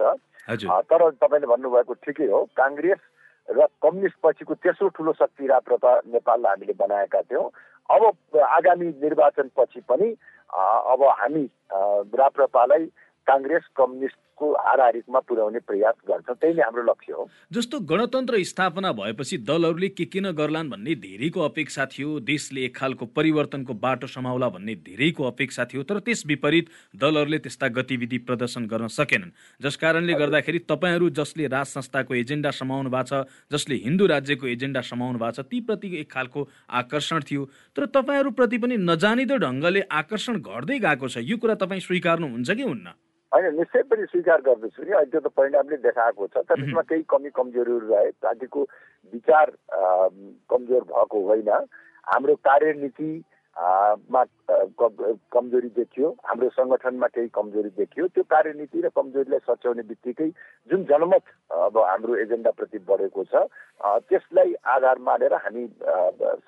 तर 0.93 1.11
तपाईँले 1.23 1.47
भन्नुभएको 1.47 1.93
ठिकै 2.05 2.29
हो 2.31 2.45
काङ्ग्रेस 2.57 3.01
र 3.49 3.67
कम्युनिस्ट 3.83 4.19
पछिको 4.23 4.55
तेस्रो 4.61 4.89
ठुलो 4.93 5.13
शक्ति 5.17 5.47
राप्रपा 5.47 5.91
नेपाललाई 6.13 6.53
हामीले 6.53 6.75
बनाएका 6.77 7.21
थियौँ। 7.31 7.51
अब 7.89 8.03
आगामी 8.43 8.87
निर्वाचन 9.03 9.51
पछि 9.57 9.81
पनि 9.89 10.09
अब 10.51 11.03
हामी 11.19 11.45
राप्रपालाई 12.19 12.85
काङ्ग्रेस 13.27 13.65
कम्युनिस्टको 13.77 14.53
हाराहारीमा 14.55 15.21
पुर्याउने 15.29 15.59
प्रयास 15.67 15.95
गर्छ। 16.09 16.29
त्यही 16.31 16.55
नै 16.55 16.63
हाम्रो 16.63 16.83
लक्ष्य 16.83 17.13
हो। 17.13 17.29
जस्तो 17.53 17.81
गणतन्त्र 17.91 18.43
स्थापना 18.45 18.93
भएपछि 18.93 19.37
दलहरूले 19.49 19.89
के 19.89 20.05
किन 20.05 20.31
गर्लान् 20.33 20.71
भन्ने 20.71 20.95
धेरैको 21.05 21.41
अपेक्षा 21.41 21.87
थियो 21.93 22.21
देशले 22.21 22.65
एक 22.65 22.77
खालको 22.77 23.07
परिवर्तनको 23.17 23.75
बाटो 23.75 24.07
समाउला 24.07 24.49
भन्ने 24.49 24.75
धेरैको 24.87 25.25
अपेक्षा 25.25 25.65
थियो 25.73 25.83
तर 25.83 25.99
त्यस 26.07 26.27
विपरीत 26.27 26.69
दलहरूले 26.95 27.39
त्यस्ता 27.39 27.69
गतिविधि 27.79 28.19
प्रदर्शन 28.29 28.67
गर्न 28.67 28.87
सकेनन्। 28.93 29.31
जस 29.61 29.77
कारणले 29.77 30.15
गर्दाखेरि 30.15 30.59
तपाईँहरू 30.69 31.11
जसले 31.17 31.47
राज 31.49 31.67
संस्थाको 31.67 32.15
एजेन्डा 32.15 32.51
समाउनु 32.61 32.91
भएको 32.91 33.25
छ 33.25 33.27
जसले 33.53 33.75
हिन्दू 33.85 34.07
राज्यको 34.07 34.47
एजेन्डा 34.47 34.81
समाउनु 34.85 35.19
भएको 35.19 35.43
छ 35.43 35.47
ती 35.49 35.61
प्रति 35.65 35.89
एक 36.01 36.13
खालको 36.13 36.49
आकर्षण 36.83 37.21
थियो। 37.25 37.49
तर 37.77 37.87
तपाईँहरूप्रति 37.97 38.59
पनि 38.59 38.77
नजानिदो 38.85 39.37
ढङ्गले 39.39 39.81
आकर्षण 39.81 40.39
घट्दै 40.39 40.79
गएको 40.79 41.09
छ। 41.09 41.25
यो 41.25 41.37
कुरा 41.37 41.55
तपाईँ 41.57 41.81
स्वीकार्नुहुन्छ 41.81 42.51
कि 42.51 42.63
हुन्न? 42.63 42.87
होइन 43.37 43.57
निश्चय 43.61 43.83
पनि 43.93 44.05
स्वीकार 44.09 44.41
गर्दछु 44.49 44.83
नि। 44.83 44.93
अहिले 44.97 45.11
त्यो 45.13 45.21
त 45.21 45.29
परिणामले 45.37 45.77
देखाएको 45.85 46.27
छ। 46.33 46.41
तर 46.49 46.57
त्यसमा 46.57 46.83
केही 46.89 47.05
कमी 47.05 47.31
कमजोरीहरू 47.37 47.87
रहे 47.93 48.11
पार्टीको 48.25 48.61
विचार 49.13 49.47
कमजोर 50.49 50.83
भएको 50.89 51.19
होइन। 51.29 51.51
हाम्रो 52.09 52.35
कार्यनीति 52.49 53.11
मा 53.57 54.23
कमजोरी 55.33 55.69
देखियो। 55.77 56.09
हाम्रो 56.25 56.49
सङ्गठनमा 56.57 57.07
केही 57.13 57.29
कमजोरी 57.33 57.71
देखियो। 57.77 58.07
त्यो 58.13 58.25
कार्यनीति 58.29 58.81
र 58.81 58.89
कमजोरीलाई 58.97 59.45
सच्याउने 59.49 59.83
बित्तिकै 59.91 60.29
जुन 60.71 60.85
जनमत 60.91 61.25
अब 61.51 61.79
हाम्रो 61.81 62.17
एजेन्डाप्रति 62.25 62.79
बढेको 62.89 63.25
छ 63.33 63.49
त्यसलाई 64.09 64.55
आधार 64.77 64.99
मानेर 65.09 65.35
हामी 65.45 65.65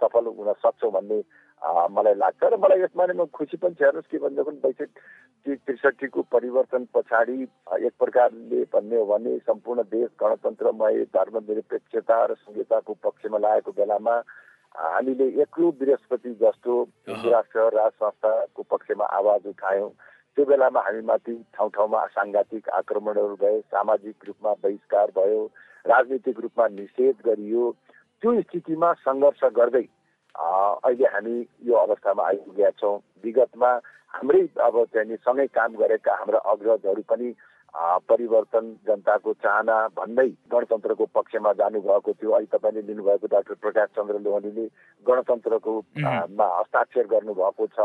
सफल 0.01 0.25
हुन 0.37 0.53
सक्छौँ 0.65 0.93
भन्ने 0.93 1.21
मलाई 1.65 2.15
लाग्छ 2.15 2.43
र 2.45 2.57
मलाई 2.57 2.81
यसमा 2.83 3.05
म 3.13 3.27
खुसी 3.35 3.57
पनि 3.59 3.75
छ 3.75 3.83
हेर्नुहोस् 3.83 4.11
के 4.11 4.19
भन्दाखेरि 4.19 4.61
बैसठी 4.63 5.55
त्रिसठीको 5.67 6.23
परिवर्तन 6.31 6.85
पछाडि 6.95 7.39
एक 7.87 7.95
प्रकारले 7.99 8.63
भन्ने 8.73 8.97
हो 8.97 9.05
भने 9.07 9.37
सम्पूर्ण 9.43 9.83
देश 9.91 10.09
गणतन्त्रमय 10.23 11.05
धर्मनिरपेक्षता 11.17 12.19
र 12.25 12.35
संहिताको 12.39 12.95
पक्षमा 13.03 13.39
लागेको 13.39 13.73
बेलामा 13.75 14.15
हामीले 14.79 15.27
एक्लो 15.43 15.71
बृहस्पति 15.81 16.31
जस्तो 16.43 16.73
राष्ट्र 17.09 17.69
राज 17.75 17.93
संस्थाको 17.99 18.63
पक्षमा 18.71 19.05
आवाज 19.19 19.47
उठायौँ। 19.51 19.91
त्यो 20.37 20.45
बेलामा 20.47 20.81
हामीमाथि 20.81 21.35
ठाउँ 21.55 21.71
ठाउँमा 21.75 22.07
साङ्घातिक 22.15 22.69
आक्रमणहरू 22.79 23.37
भए 23.43 23.61
सामाजिक 23.75 24.17
रूपमा 24.27 24.53
बहिष्कार 24.63 25.07
भयो 25.19 25.45
राजनीतिक 25.85 26.41
रूपमा 26.41 26.67
निषेध 26.79 27.17
गरियो। 27.27 27.71
त्यो 28.23 28.41
स्थितिमा 28.43 28.93
सङ्घर्ष 29.07 29.45
गर्दै 29.59 29.87
अहिले 30.39 31.07
हामी 31.13 31.37
यो 31.67 31.75
अवस्थामा 31.77 32.23
आइपुगेका 32.27 32.71
छौँ। 32.79 32.97
विगतमा 33.25 33.71
हाम्रै 34.15 34.43
अब 34.63 34.75
चाहिँ 34.95 35.17
सँगै 35.27 35.47
काम 35.51 35.71
गरेका 35.77 36.15
हाम्रा 36.15 36.39
अग्रजहरू 36.47 37.03
पनि 37.11 37.29
परिवर्तन 38.09 38.65
जनताको 38.87 39.33
चाहना 39.45 39.77
भन्दै 39.93 40.29
गणतन्त्रको 40.53 41.05
पक्षमा 41.15 41.53
जानुभएको 41.53 42.13
थियो। 42.13 42.31
अहिले 42.33 42.51
तपाईँले 42.55 42.83
लिनुभएको 42.87 43.27
डाक्टर 43.29 43.55
प्रकाश 43.61 43.89
चन्द्र 43.97 44.19
लोहनीले 44.25 44.67
गणतन्त्रको 45.07 45.75
मा 46.39 46.47
हस्ताक्षर 46.59 47.07
गर्नुभएको 47.13 47.67
छ। 47.67 47.79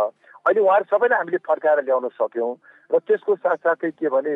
अहिले 0.45 0.61
उहाँहरू 0.61 0.85
सबैलाई 0.87 1.19
हामीले 1.19 1.37
फर्काएर 1.43 1.83
ल्याउन 1.83 2.07
सक्यौँ। 2.15 2.53
र 2.93 2.99
त्यसको 3.07 3.35
साथसाथै 3.35 3.91
के 3.91 4.07
भने 4.07 4.33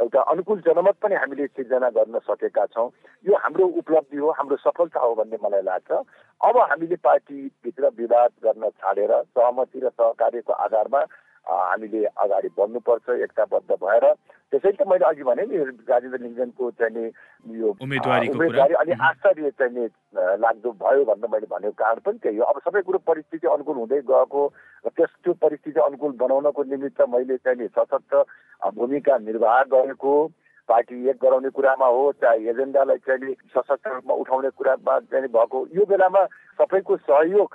एउटा 0.00 0.20
अनुकूल 0.32 0.60
जनमत 0.60 0.96
पनि 1.02 1.14
हामीले 1.14 1.46
सिर्जना 1.46 1.88
गर्न 1.90 2.18
सकेका 2.24 2.64
छौँ। 2.66 2.88
यो 3.24 3.36
हाम्रो 3.36 3.66
उपलब्धि 3.80 4.16
हो 4.16 4.30
हाम्रो 4.32 4.56
सफलता 4.56 5.00
हो 5.00 5.14
भन्ने 5.14 5.36
मलाई 5.44 5.62
लाग्छ। 5.62 5.90
अब 6.40 6.56
हामीले 6.70 6.96
पार्टीभित्र 6.96 7.88
विवाद 7.98 8.30
गर्न 8.44 8.68
छाडेर 8.80 9.12
सहमति 9.36 9.80
र 9.80 9.88
सहकार्यको 9.90 10.52
आधारमा 10.52 11.00
हामीले 11.46 12.04
अगाडि 12.04 12.48
बढ्नुपर्छ 12.58 13.08
एकताबद्ध 13.24 13.70
भएर। 13.72 14.04
त्यसैले 14.50 14.76
त 14.76 14.86
मैले 14.88 15.04
अघि 15.06 15.22
भने 15.24 15.42
नि 15.46 15.56
राजेन्द्र 15.88 16.18
लिङ्गनको 16.20 16.70
चाहिँ 16.78 17.06
यो 17.58 17.68
उम्मेदवारी 17.80 18.74
अनि 18.74 18.92
आश्चर्य 18.92 19.50
चाहिँ 19.58 19.88
लाग्दो 20.42 20.70
भयो 20.82 21.04
भनेर 21.04 21.30
मैले 21.30 21.46
भनेको 21.50 21.74
कारण 21.78 22.00
पनि 22.06 22.18
त्यही 22.18 22.36
हो। 22.36 22.44
अब 22.44 22.60
सबै 22.66 22.82
कुरो 22.82 22.98
परिस्थिति 23.06 23.46
अनुकूल 23.46 23.76
हुँदै 23.76 24.00
गएको 24.10 24.42
र 24.86 24.88
त्यस 24.90 25.10
त्यो 25.24 25.32
परिस्थिति 25.38 25.80
अनुकूल 25.80 26.12
बनाउनको 26.18 26.62
निमित्त 26.70 27.00
मैले 27.08 27.36
चाहिँ 27.46 27.68
सशक्त 27.78 28.14
भूमिका 28.76 29.18
निर्वाह 29.18 29.62
गरेको 29.74 30.14
पार्टी 30.68 31.08
एक 31.10 31.16
गराउने 31.22 31.50
कुरामा 31.50 31.86
हो 31.86 32.02
चाहे 32.20 32.48
एजेन्डालाई 32.50 32.98
चाहिँ 33.06 33.34
सशक्त 33.54 33.86
रूपमा 33.86 34.14
उठाउने 34.22 34.50
कुरामा 34.54 34.98
चाहिँ 35.10 35.28
भएको। 35.34 35.58
यो 35.74 35.84
बेलामा 35.86 36.22
सबैको 36.58 36.96
सहयोग 36.96 37.50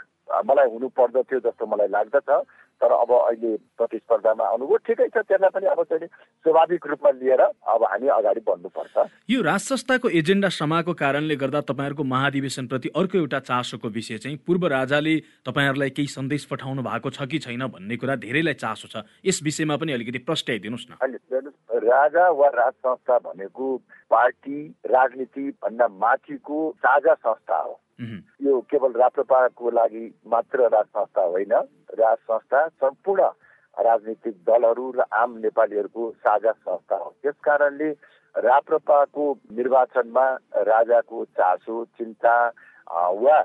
मलाई 0.45 0.67
हुनु 0.73 0.87
पर्दथ्यो 0.99 1.39
जस्तो 1.39 1.65
मलाई 1.65 1.87
लाग्दछ। 1.95 2.29
तर 2.81 2.91
अब 2.91 3.11
अहिले 3.11 3.55
प्रतिस्पर्धामा 3.79 4.43
आउनुभयो 4.45 4.77
ठिकै 4.87 5.07
छ 5.07 5.17
त्यसलाई 5.23 5.49
पनि 5.55 5.67
अब 5.71 5.83
चाहिँ 5.83 6.07
स्वाभाविक 6.45 6.87
रूपमा 6.87 7.09
लिएर 7.19 7.41
अब 7.41 7.83
हामी 7.91 8.07
अगाडि 8.07 8.41
बढ्नुपर्छ। 8.47 8.95
यो 9.29 9.41
राज 9.41 9.59
संस्थाको 9.61 10.09
एजेन्डा 10.11 10.49
समाएको 10.51 10.93
कारणले 10.93 11.35
गर्दा 11.35 11.61
तपाईँहरूको 11.71 12.03
महाधिवेशनप्रति 12.03 12.89
अर्को 12.95 13.17
एउटा 13.17 13.39
चासोको 13.39 13.87
विषय 13.89 14.17
चाहिँ 14.17 14.37
पूर्व 14.47 14.67
राजाले 14.67 15.15
तपाईँहरूलाई 15.45 15.89
केही 15.89 16.07
सन्देश 16.07 16.45
पठाउनु 16.51 16.81
भएको 16.83 17.09
छ 17.09 17.27
कि 17.31 17.39
छैन 17.39 17.65
भन्ने 17.67 17.95
कुरा 17.97 18.15
धेरैलाई 18.21 18.53
चासो 18.59 18.87
छ। 18.91 19.03
यस 19.25 19.39
विषयमा 19.43 19.77
पनि 19.77 19.91
अलिकति 19.93 20.19
प्रस्ट्याइदिनुहोस् 20.27 20.87
न। 20.91 20.93
राजा 21.85 22.29
वा 22.29 22.47
राज 22.49 22.73
संस्था 22.73 23.17
भनेको 23.23 23.65
पार्टी 24.11 24.59
राजनीति 24.85 25.49
भन्दा 25.63 25.87
माथिको 25.87 26.59
साझा 26.77 27.13
संस्था 27.13 27.57
हो। 27.57 27.79
यो 28.45 28.59
केवल 28.69 28.91
राप्रपाको 28.99 29.69
लागि 29.71 30.05
मात्र 30.27 30.67
राज 30.69 30.85
संस्था 30.85 31.21
होइन। 31.23 31.53
राज 31.99 32.17
संस्था 32.17 32.67
सम्पूर्ण 32.67 33.23
राजनीतिक 33.77 34.35
दलहरू 34.47 34.91
र 34.91 35.03
आम 35.13 35.37
नेपालीहरूको 35.39 36.11
साझा 36.23 36.51
संस्था 36.51 36.95
हो। 36.95 37.09
त्यस 37.23 37.35
कारणले 37.43 37.89
राप्रपाको 38.35 39.25
निर्वाचनमा 39.51 40.25
राजाको 40.69 41.23
चासो 41.35 41.83
चिन्ता 41.97 42.35
वा 43.19 43.37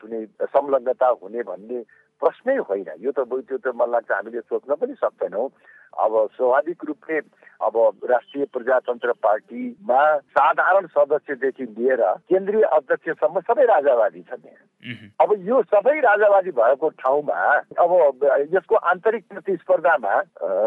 कुनै 0.00 0.24
संलग्नता 0.52 1.08
हुने 1.22 1.42
भन्ने 1.42 1.78
प्रश्नै 2.22 2.56
होइन। 2.56 2.88
यो 3.00 3.12
त 3.12 3.28
त्यो 3.28 3.58
त 3.58 3.72
मलाई 3.76 3.92
लाग्छ 3.92 4.10
हामीले 4.12 4.40
सोच्न 4.40 4.74
पनि 4.74 4.94
सक्दैनौँ। 4.94 5.48
अब 5.94 6.28
स्वाभाविक 6.36 6.84
रूपले 6.84 7.18
अब 7.60 7.76
राष्ट्रिय 8.10 8.44
प्रजातन्त्र 8.44 9.12
पार्टीमा 9.22 10.02
साधारण 10.18 10.86
सदस्यदेखि 10.86 11.64
लिएर 11.64 12.02
केन्द्रीय 12.28 12.62
अध्यक्षसम्म 12.72 13.40
सबै 13.40 13.64
राजावादी 13.64 14.22
छन् 14.22 15.06
अब 15.20 15.32
यो 15.38 15.62
सबै 15.62 15.98
राजावादी 16.00 16.50
भएको 16.50 16.88
ठाउँमा 16.98 17.40
अब 17.78 18.28
यसको 18.52 18.76
आन्तरिक 18.86 19.24
प्रतिस्पर्धामा 19.28 20.14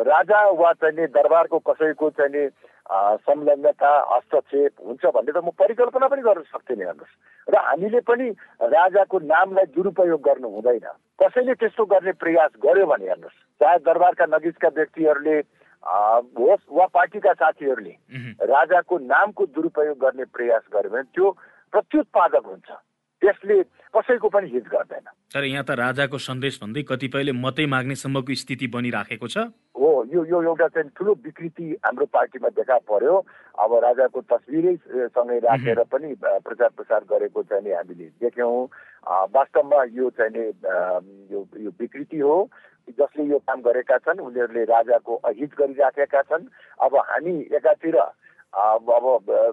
राजा 0.10 0.42
वा 0.54 0.74
चाहिँ 0.74 1.08
दरबारको 1.10 1.60
कसैको 1.60 2.10
चाहिँ 2.10 2.48
संलग्नता 2.90 3.92
हस्तक्षेप 4.12 4.74
हुन्छ 4.82 5.06
भन्ने 5.06 5.32
त 5.32 5.38
म 5.46 5.50
परिकल्पना 5.54 6.08
पनि 6.10 6.22
गर्न 6.26 6.42
सक्थेन 6.50 6.82
हेर्नुहोस्। 6.82 7.14
र 7.48 7.56
हामीले 7.56 8.00
पनि 8.02 8.28
राजाको 8.58 9.20
नामलाई 9.30 9.66
दुरुपयोग 9.78 10.22
गर्नु 10.22 10.50
हुँदैन। 10.50 10.88
कसैले 11.22 11.54
त्यस्तो 11.54 11.86
गर्ने 11.86 12.12
प्रयास 12.18 12.52
गर्यो 12.66 12.86
भने 12.90 13.06
हेर्नुहोस् 13.06 13.40
चाहे 13.62 13.78
दरबारका 13.86 14.26
नजिकका 14.26 14.70
व्यक्तिहरूले 14.74 15.38
होस् 16.34 16.66
वा 16.74 16.86
पार्टीका 16.90 17.34
साथीहरूले 17.34 17.94
राजाको 18.42 18.98
नामको 19.06 19.46
दुरुपयोग 19.54 19.98
गर्ने 19.98 20.26
प्रयास 20.34 20.64
गर्यो 20.74 20.90
भने 20.90 21.04
त्यो 21.14 21.28
प्रत्युत्पादक 21.74 22.46
हुन्छ। 22.46 22.70
त्यसले 23.22 23.58
कसैको 23.96 24.28
पनि 24.30 24.48
हित 24.50 24.66
गर्दैन। 24.70 25.06
तर 25.34 25.44
यहाँ 25.44 25.64
त 25.64 25.72
राजाको 25.76 26.18
सन्देश 26.18 26.60
भन्दै 26.64 26.84
कतिपयले 26.88 27.32
मतै 27.36 27.66
माग्ने 27.66 27.96
सम्मको 27.96 28.34
स्थिति 28.34 28.68
बनिराखेको 28.72 29.28
छ। 29.28 29.38
हो 29.76 29.90
यो 30.14 30.26
यो 30.26 30.38
एउटा 30.44 30.68
चाहिँ 30.68 30.90
ठुलो 30.96 31.14
विकृति 31.26 31.66
हाम्रो 31.86 32.06
पार्टीमा 32.06 32.50
देखा 32.56 32.78
पर्यो। 32.88 33.16
अब 33.60 33.72
राजाको 33.84 34.20
तस्विरै 34.32 34.76
सँगै 35.12 35.40
राखेर 35.46 35.84
पनि 35.92 36.16
प्रचार 36.22 36.70
प्रसार 36.78 37.02
गरेको 37.12 37.44
चाहिँ 37.44 37.64
नि 37.64 37.72
हामीले 37.76 38.08
देख्यौँ। 38.24 38.58
वास्तवमा 39.36 39.80
यो 40.00 40.10
चाहिँ 40.16 40.32
नि 40.32 40.44
यो 41.34 41.40
यो 41.60 41.70
विकृति 41.76 42.20
हो। 42.20 42.38
जसले 42.98 43.24
यो 43.30 43.38
काम 43.46 43.60
गरेका 43.62 43.98
छन् 44.02 44.20
उनीहरूले 44.20 44.64
राजाको 44.66 45.14
अहित 45.30 45.52
गरिराखेका 45.60 46.22
छन्। 46.26 46.50
अब 46.82 46.96
हामी 46.96 47.34
एकातिर 47.54 47.98
अब 47.98 49.06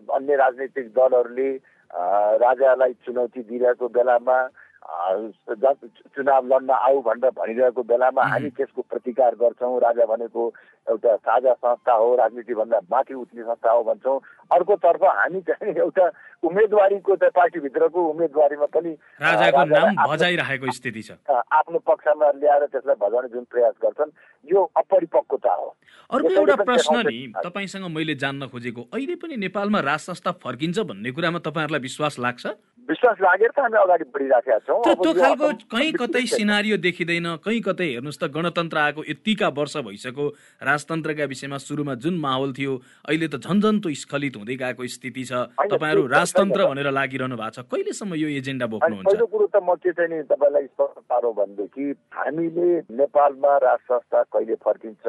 अन्य 0.09 0.37
राजनैतिक 0.37 0.87
दलहरूले 0.97 1.51
राजालाई 1.91 2.93
चुनौती 3.05 3.43
दिइरहेको 3.43 3.89
बेलामा 3.89 4.39
चुनाव 4.87 6.47
लड्न 6.47 6.71
आऊ 6.71 7.01
भनेर 7.03 7.31
भनिरहेको 7.39 7.83
बेलामा 7.83 8.23
हामी 8.23 8.51
त्यसको 8.57 8.83
प्रतिकार 8.83 9.35
गर्छौँ। 9.35 9.79
राजा 9.81 10.05
भनेको 10.07 10.43
एउटा 10.87 11.17
साझा 11.17 11.53
संस्था 11.53 11.93
हो 11.93 12.15
राजनीतिभन्दा 12.17 12.79
माथि 12.91 13.15
उठ्ने 13.15 13.43
संस्था 13.43 13.71
हो 13.71 13.83
भन्छौँ। 13.85 14.19
अर्कोतर्फ 14.55 15.03
हामी 15.03 15.41
चाहिँ 15.49 15.75
एउटा 15.75 16.07
उम्मेदवारीको 16.47 17.17
चाहिँ 17.17 17.33
पार्टीभित्रको 17.37 18.07
उम्मेदवारीमा 18.11 18.67
पनि 18.71 18.93
राजाको 19.23 19.65
नाम 19.65 20.07
भजाइरहेको 20.07 20.73
स्थिति 20.73 21.03
छ। 21.03 21.11
आफ्नो 21.31 21.79
पक्षमा 21.83 22.31
ल्याएर 22.39 22.67
त्यसलाई 22.71 22.97
भजाउने 23.03 23.29
जुन 23.35 23.45
प्रयास 23.51 23.75
गर्छन् 23.83 24.11
यो 24.45 24.63
अपरिपक्वता 24.77 25.53
हो। 25.55 25.69
अर्को 26.11 26.31
एउटा 26.31 26.57
प्रश्न 26.63 26.97
नि 27.07 27.19
तपाईँसँग 27.43 27.91
मैले 27.91 28.15
जान्न 28.15 28.47
खोजेको 28.47 28.83
अहिले 28.95 29.15
पनि 29.19 29.37
नेपालमा 29.43 29.81
राज 29.83 30.01
संस्था 30.07 30.31
फर्किन्छ 30.39 30.79
भन्ने 30.79 31.11
कुरामा 31.11 31.39
तपाईँहरूलाई 31.43 31.81
विश्वास 31.81 32.19
लाग्छ? 32.19 32.47
विश्वास 32.89 33.17
लागेर 33.21 33.51
त 33.51 33.59
हामी 33.59 33.79
अगाडि 33.79 34.05
बढिराखेका 34.15 34.59
छौँ। 34.67 34.81
त्यो 34.87 35.13
खालको 35.13 35.49
कहीँ 35.67 35.93
कतै 35.93 36.25
सिनारियो 36.29 36.77
देखिँदैन 36.79 37.27
कहीँ 37.43 37.61
कतै 37.61 37.89
हेर्नुहोस् 37.93 38.21
त 38.23 38.25
गणतन्त्र 38.31 38.79
आएको 38.79 39.01
यतिका 39.11 39.49
वर्ष 39.59 39.77
भइसक्यो। 39.87 40.27
राजतन्त्रका 40.63 41.25
विषयमा 41.27 41.59
सुरुमा 41.59 41.95
जुन 41.99 42.15
माहौल 42.23 42.53
थियो 42.55 42.73
अहिले 43.11 43.27
त 43.27 43.43
झन्झन 43.43 43.81
त 43.83 43.91
स्खलित 43.91 44.37
हुँदै 44.39 44.57
गएको 44.63 44.87
स्थिति 44.87 45.25
छ। 45.25 45.33
तपाईँहरू 45.59 46.07
राजतन्त्र 46.07 46.61
भनेर 46.71 46.89
लागिरहनु 46.95 47.37
भएको 47.37 47.55
छ। 47.59 47.67
कहिलेसम्म 47.67 48.15
यो 48.15 48.29
एजेन्डा 48.39 48.67
बोक्नुहुन्छ? 48.71 49.07
पहिलो 49.07 49.27
कुरो 49.27 49.47
त 49.51 49.57
म 49.67 49.75
के 49.83 49.91
चाहिँ 49.91 50.11
नि 50.11 50.23
तपाईँलाई 50.31 50.67
स्पष्ट 50.71 50.99
पारो 51.11 51.31
भनेदेखि 51.35 51.87
हामीले 52.15 52.71
नेपालमा 52.87 53.53
राज 53.67 53.81
संस्था 53.91 54.23
कहिले 54.31 54.55
फर्किन्छ 54.63 55.05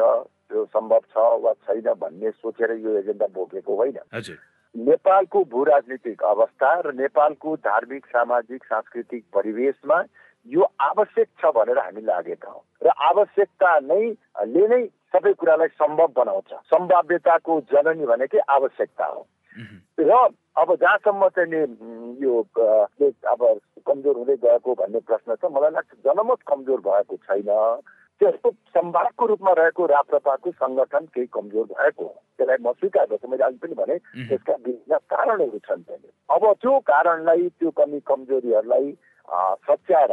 त्यो 0.49 0.65
सम्भव 0.73 1.01
छ 1.13 1.15
वा 1.45 1.51
छैन 1.67 1.87
भन्ने 1.93 2.29
सोचेर 2.41 2.71
यो 2.81 2.97
एजेन्डा 3.05 3.27
बोकेको 3.37 3.71
होइन। 3.75 3.97
हजुर। 4.13 4.37
नेपालको 4.75 5.43
भू 5.43 5.63
राजनीतिक 5.63 6.23
अवस्था 6.23 6.73
र 6.85 6.93
नेपालको 6.93 7.55
धार्मिक 7.55 8.05
सामाजिक 8.05 8.63
सांस्कृतिक 8.63 9.23
परिवेशमा 9.33 10.03
यो 10.47 10.63
आवश्यक 10.81 11.27
छ 11.39 11.51
भनेर 11.55 11.79
हामी 11.79 12.01
लागेका 12.01 12.51
हौँ। 12.51 12.63
र 12.83 12.87
आवश्यकता 12.87 13.71
नै 13.79 14.03
ले 14.47 14.67
नै 14.67 14.81
सबै 15.15 15.33
कुरालाई 15.33 15.67
सम्भव 15.81 16.07
बनाउँछ। 16.15 16.53
सम्भाव्यताको 16.71 17.59
जननी 17.71 18.05
भनेकै 18.05 18.39
आवश्यकता 18.49 19.05
हो। 19.05 19.27
र 19.99 20.11
अब 20.57 20.75
जहाँसम्म 20.75 21.27
चाहिँ 21.35 21.63
यो 22.21 22.41
अब 23.33 23.41
कमजोर 23.87 24.15
हुँदै 24.17 24.35
गएको 24.45 24.73
भन्ने 24.73 24.99
प्रश्न 24.99 25.35
छ 25.35 25.51
मलाई 25.51 25.71
लाग्छ 25.71 25.93
जनमत 26.05 26.39
कमजोर 26.47 26.79
भएको 26.87 27.15
छैन। 27.25 27.51
त्यसको 28.21 28.49
सम्भागको 28.73 29.25
रूपमा 29.25 29.51
रहेको 29.57 29.85
राप्रपाको 29.85 30.51
सङ्गठन 30.51 31.05
केही 31.13 31.27
कमजोर 31.33 31.65
भएको 31.65 32.03
हो 32.03 32.15
त्यसलाई 32.47 32.63
म 32.63 32.71
स्वीकार 32.79 33.05
गर्छु। 33.11 33.27
मैले 33.27 33.43
अघि 33.43 33.57
पनि 33.59 33.75
भने 33.75 33.95
त्यसका 34.27 34.53
विभिन्न 34.65 34.97
कारणहरू 35.11 35.59
छन् 35.67 35.83
अब 36.31 36.43
त्यो 36.63 36.79
कारणलाई 36.87 37.47
त्यो 37.59 37.69
कमी 37.75 37.99
कमजोरीहरूलाई 38.07 38.91
सच्याएर 39.67 40.11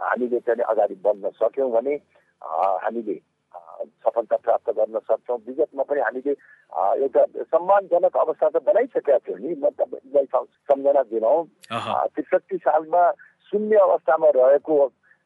हामीले 0.00 0.38
चाहिँ 0.46 0.64
अगाडि 0.68 0.94
बढ्न 1.04 1.30
सक्यौँ 1.40 1.70
भने 1.72 1.94
हामीले 2.84 3.16
सफलता 4.04 4.36
प्राप्त 4.36 4.68
गर्न 4.76 4.98
सक्छौँ। 5.08 5.38
विगतमा 5.46 5.82
पनि 5.88 6.00
हामीले 6.00 6.32
एउटा 7.00 7.22
सम्मानजनक 7.52 8.16
अवस्था 8.16 8.48
त 8.48 8.56
बनाइसकेका 8.68 9.18
थियौँ 9.24 9.38
नि। 9.40 9.54
म 9.56 9.68
तपाईँलाई 9.80 10.26
सम्झना 10.68 11.02
दिनौँ 11.08 11.38
त्रिसठी 12.12 12.56
सालमा 12.66 13.02
शून्य 13.48 13.76
अवस्थामा 13.88 14.28
रहेको 14.36 14.76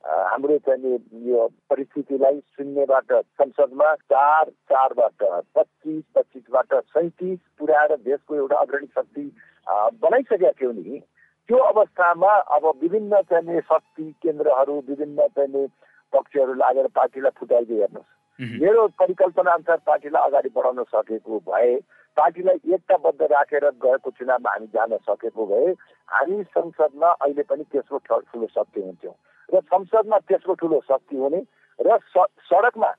हाम्रो 0.06 0.56
चाहिँ 0.66 0.98
यो 1.26 1.46
परिस्थितिलाई 1.70 2.38
शून्यबाट 2.56 3.12
संसदमा 3.12 3.94
चार 4.12 4.50
चारबाट 4.70 5.22
पच्चिस 5.56 6.02
पच्चिसबाट 6.14 6.74
सैतिस 6.94 7.38
पुर्याएर 7.58 7.96
देशको 8.06 8.34
एउटा 8.34 8.56
अग्रणी 8.56 8.86
शक्ति 8.86 9.24
बनाइसकेका 9.66 10.50
थियौँ 10.60 10.72
नि। 10.74 11.02
त्यो 11.48 11.58
अवस्थामा 11.64 12.32
अब 12.54 12.64
विभिन्न 12.82 13.22
चाहिँ 13.30 13.60
शक्ति 13.62 14.10
केन्द्रहरू 14.22 14.78
विभिन्न 14.88 15.26
चाहिँ 15.36 15.66
पक्षहरू 16.12 16.54
लागेर 16.54 16.86
पार्टीलाई 16.94 17.38
फुटाइदिए 17.38 17.80
हेर्नुहोस्। 17.80 18.60
मेरो 18.60 18.86
परिकल्पना 19.00 19.52
अनुसार 19.52 19.78
पार्टीलाई 19.86 20.28
अगाडि 20.28 20.48
बढाउन 20.56 20.82
सकेको 20.94 21.38
भए 21.50 21.76
पार्टीलाई 22.16 22.74
एकताबद्ध 22.74 23.22
राखेर 23.32 23.64
गएको 23.84 24.10
चुनावमा 24.10 24.50
हामी 24.50 24.66
जान 24.74 24.96
सकेको 25.02 25.46
भए 25.46 25.72
हामी 26.08 26.42
संसदमा 26.56 27.10
अहिले 27.10 27.42
पनि 27.42 27.64
तेस्रो 27.72 27.98
ठुलो 28.06 28.46
शक्ति 28.46 28.80
हुन्थ्यौँ। 28.80 29.14
र 29.54 29.60
संसदमा 29.60 30.18
त्यसको 30.18 30.54
ठुलो 30.54 30.80
शक्ति 30.80 31.16
हुने 31.16 31.40
र 31.78 31.98
सडकमा 32.42 32.90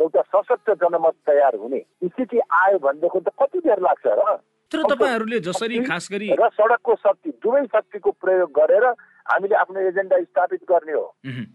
एउटा 0.00 0.22
सशक्त 0.22 0.70
जनमत 0.82 1.14
तयार 1.26 1.56
हुने 1.56 1.80
स्थिति 2.04 2.38
आयो 2.52 2.78
भनेदेखि 2.78 3.20
त 3.20 3.28
कति 3.40 3.58
बेर 3.58 3.80
लाग्छ 3.80 4.06
र? 4.06 4.36
तर 4.74 4.82
तपाईँहरूले 4.90 5.40
जसरी 5.40 5.82
खास 5.86 6.08
गरी 6.12 6.30
र 6.34 6.48
सडकको 6.52 6.94
शक्ति 7.00 7.30
दुवै 7.42 7.64
शक्तिको 7.66 8.10
प्रयोग 8.20 8.50
गरेर 8.52 8.94
हामीले 9.24 9.54
आफ्नो 9.56 9.80
एजेन्डा 9.80 10.16
स्थापित 10.22 10.62
गर्ने 10.70 10.92
हो। 10.92 11.04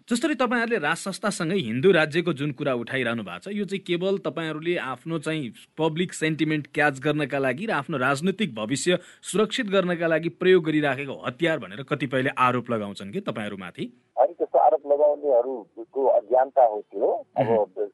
जसरी 0.10 0.36
तपाईँहरूले 0.36 0.78
राज 0.82 0.98
संस्थासँगै 0.98 1.58
हिन्दू 1.58 1.92
राज्यको 1.92 2.34
जुन 2.34 2.52
कुरा 2.58 2.74
उठाइरहनु 2.74 3.24
भएको 3.24 3.40
छ 3.46 3.54
यो 3.54 3.66
चाहिँ 3.66 3.84
केवल 3.86 4.18
तपाईँहरूले 4.26 4.76
आफ्नो 4.86 5.20
चाहिँ 5.20 5.52
पब्लिक 5.78 6.14
सेन्टिमेन्ट 6.14 6.68
क्याच 6.74 7.00
गर्नका 7.00 7.40
लागि 7.40 7.66
र 7.66 7.72
आफ्नो 7.78 7.98
राजनैतिक 8.00 8.56
भविष्य 8.56 8.98
सुरक्षित 9.30 9.70
गर्नका 9.70 10.08
लागि 10.08 10.30
प्रयोग 10.42 10.66
गरिराखेको 10.66 11.22
हतियार 11.28 11.60
भनेर 11.60 11.84
कतिपयले 11.86 12.34
आरोप 12.40 12.72
लगाउँछन् 12.72 13.14
कि 13.14 13.20
तपाईँहरूमाथि? 13.30 13.86
अनि 14.18 14.34
त्यस्तो 14.34 14.60
आरोप 14.60 14.84
लगाउनेहरूको 14.92 16.08
अज्ञानता 16.10 16.64
हो 16.66 16.82
त्यो। 16.90 17.14
अब 17.38 17.50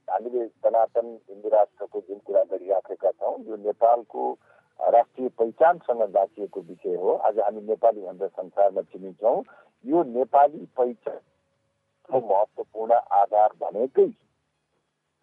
हामीले 0.10 0.48
सनातन 0.48 1.08
हिन्दू 1.30 1.50
राष्ट्रको 1.50 2.00
जुन 2.00 2.20
कुरा 2.26 2.44
गरिराखेका 2.48 3.12
छौँ 3.12 3.36
यो 3.44 3.56
नेपालको 3.68 4.24
राष्ट्रिय 4.86 5.30
पहिचानसँग 5.40 6.02
बाँचिएको 6.14 6.62
विषय 6.62 6.96
हो। 6.96 7.14
आज 7.28 7.40
हामी 7.40 7.62
नेपाली 7.62 8.02
भनेर 8.02 8.30
संसारमा 8.30 8.82
चिनिन्छौँ। 8.84 9.44
यो 9.86 10.04
नेपाली 10.04 10.66
पहिचानको 10.78 12.20
महत्त्वपूर्ण 12.20 12.94
आधार 12.94 13.50
भनेकै 13.62 14.06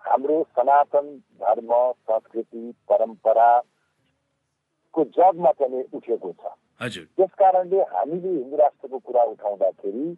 हाम्रो 0.05 0.43
सनातन 0.51 1.17
धर्म 1.41 1.71
संस्कृति 2.11 2.73
परम्पराको 2.89 5.05
जगमा 5.17 5.51
पनि 5.61 5.85
उठेको 5.95 6.33
छ। 6.33 6.45
त्यस 6.83 7.31
कारणले 7.39 7.81
हामीले 7.95 8.29
हिन्दू 8.29 8.57
राष्ट्रको 8.57 8.99
कुरा 8.99 9.23
उठाउँदाखेरि 9.25 10.15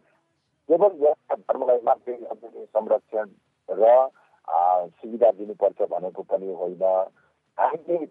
केवल 0.69 0.93
यस्ता 1.05 1.35
धर्मलाई 1.37 1.81
मात्रै 1.85 2.17
संरक्षण 2.67 3.29
र 3.69 4.09
सुविधा 4.97 5.31
दिनुपर्छ 5.31 5.83
भनेको 5.91 6.23
पनि 6.23 6.55
होइन। 6.55 6.83
हामीले 7.59 8.07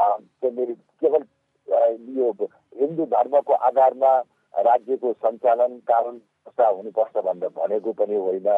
केवल 0.00 1.24
यो 2.18 2.30
हिन्दू 2.80 3.04
धर्मको 3.06 3.54
आधारमा 3.68 4.12
राज्यको 4.54 5.12
सञ्चालन 5.14 5.78
कानुन 5.88 6.16
व्यवस्था 6.16 6.66
हुनुपर्छ 6.68 7.16
भनेर 7.24 7.48
भनेको 7.56 7.92
पनि 7.92 8.16
होइन। 8.16 8.48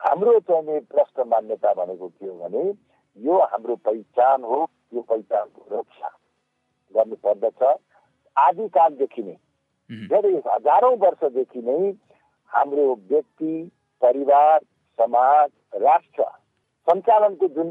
हाम्रो 0.00 0.38
चाहिँ 0.48 0.80
प्रष्ट 0.92 1.20
मान्यता 1.26 1.72
भनेको 1.74 2.08
के 2.08 2.26
हो 2.26 2.34
भने 2.38 2.64
यो 3.18 3.38
हाम्रो 3.44 3.76
पहिचान 3.84 4.44
हो 4.44 4.58
यो 4.94 5.00
पहिचानको 5.02 5.76
रक्षा 5.76 6.08
गर्नुपर्दछ। 6.94 7.62
आदिकालदेखि 8.36 9.22
नै 9.22 9.36
धेरै 10.08 10.34
हजारौँ 10.46 10.96
वर्षदेखि 10.98 11.62
नै 11.62 11.80
हाम्रो 12.52 12.84
व्यक्ति 13.10 13.52
परिवार 14.02 14.58
समाज 14.98 15.50
राष्ट्र 15.82 16.24
सञ्चालनको 16.86 17.48
जुन 17.48 17.70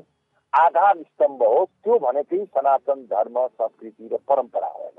आधार 0.57 0.95
स्तम्भ 0.97 1.41
हो 1.43 1.63
त्यो 1.83 1.97
भनेकै 1.99 2.43
सनातन 2.47 3.01
धर्म 3.07 3.35
संस्कृति 3.47 4.07
र 4.13 4.17
परम्परा 4.29 4.67
हो 4.67 4.91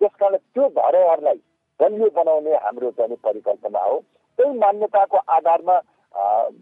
त्यस 0.00 0.14
कारण 0.20 0.36
त्यो 0.54 0.68
धरोहरलाई 0.76 1.40
बलियो 1.80 2.08
बनाउने 2.16 2.54
हाम्रो 2.64 2.90
चाहिँ 2.98 3.16
परिकल्पना 3.24 3.80
हो। 3.80 3.98
त्यही 4.38 4.58
मान्यताको 4.58 5.18
आधारमा 5.36 5.76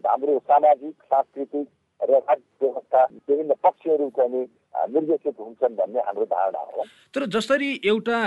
हाम्रो 0.07 0.37
सामाजिक 0.39 0.95
सांस्कृतिक 1.03 1.67
र 2.01 2.11
राज्य 2.11 2.65
व्यवस्था 2.65 3.03
विभिन्न 3.29 3.53
पक्षहरू 3.63 4.09
चाहिँ 4.17 4.45
निर्देशित 4.73 5.35
हुन्छन् 5.39 5.75
भन्ने 5.75 5.99
हाम्रो 5.99 6.25
धारणा 6.25 6.59
हो। 6.59 6.83
तर 7.13 7.25
जसरी 7.27 7.69
एउटा 7.85 8.19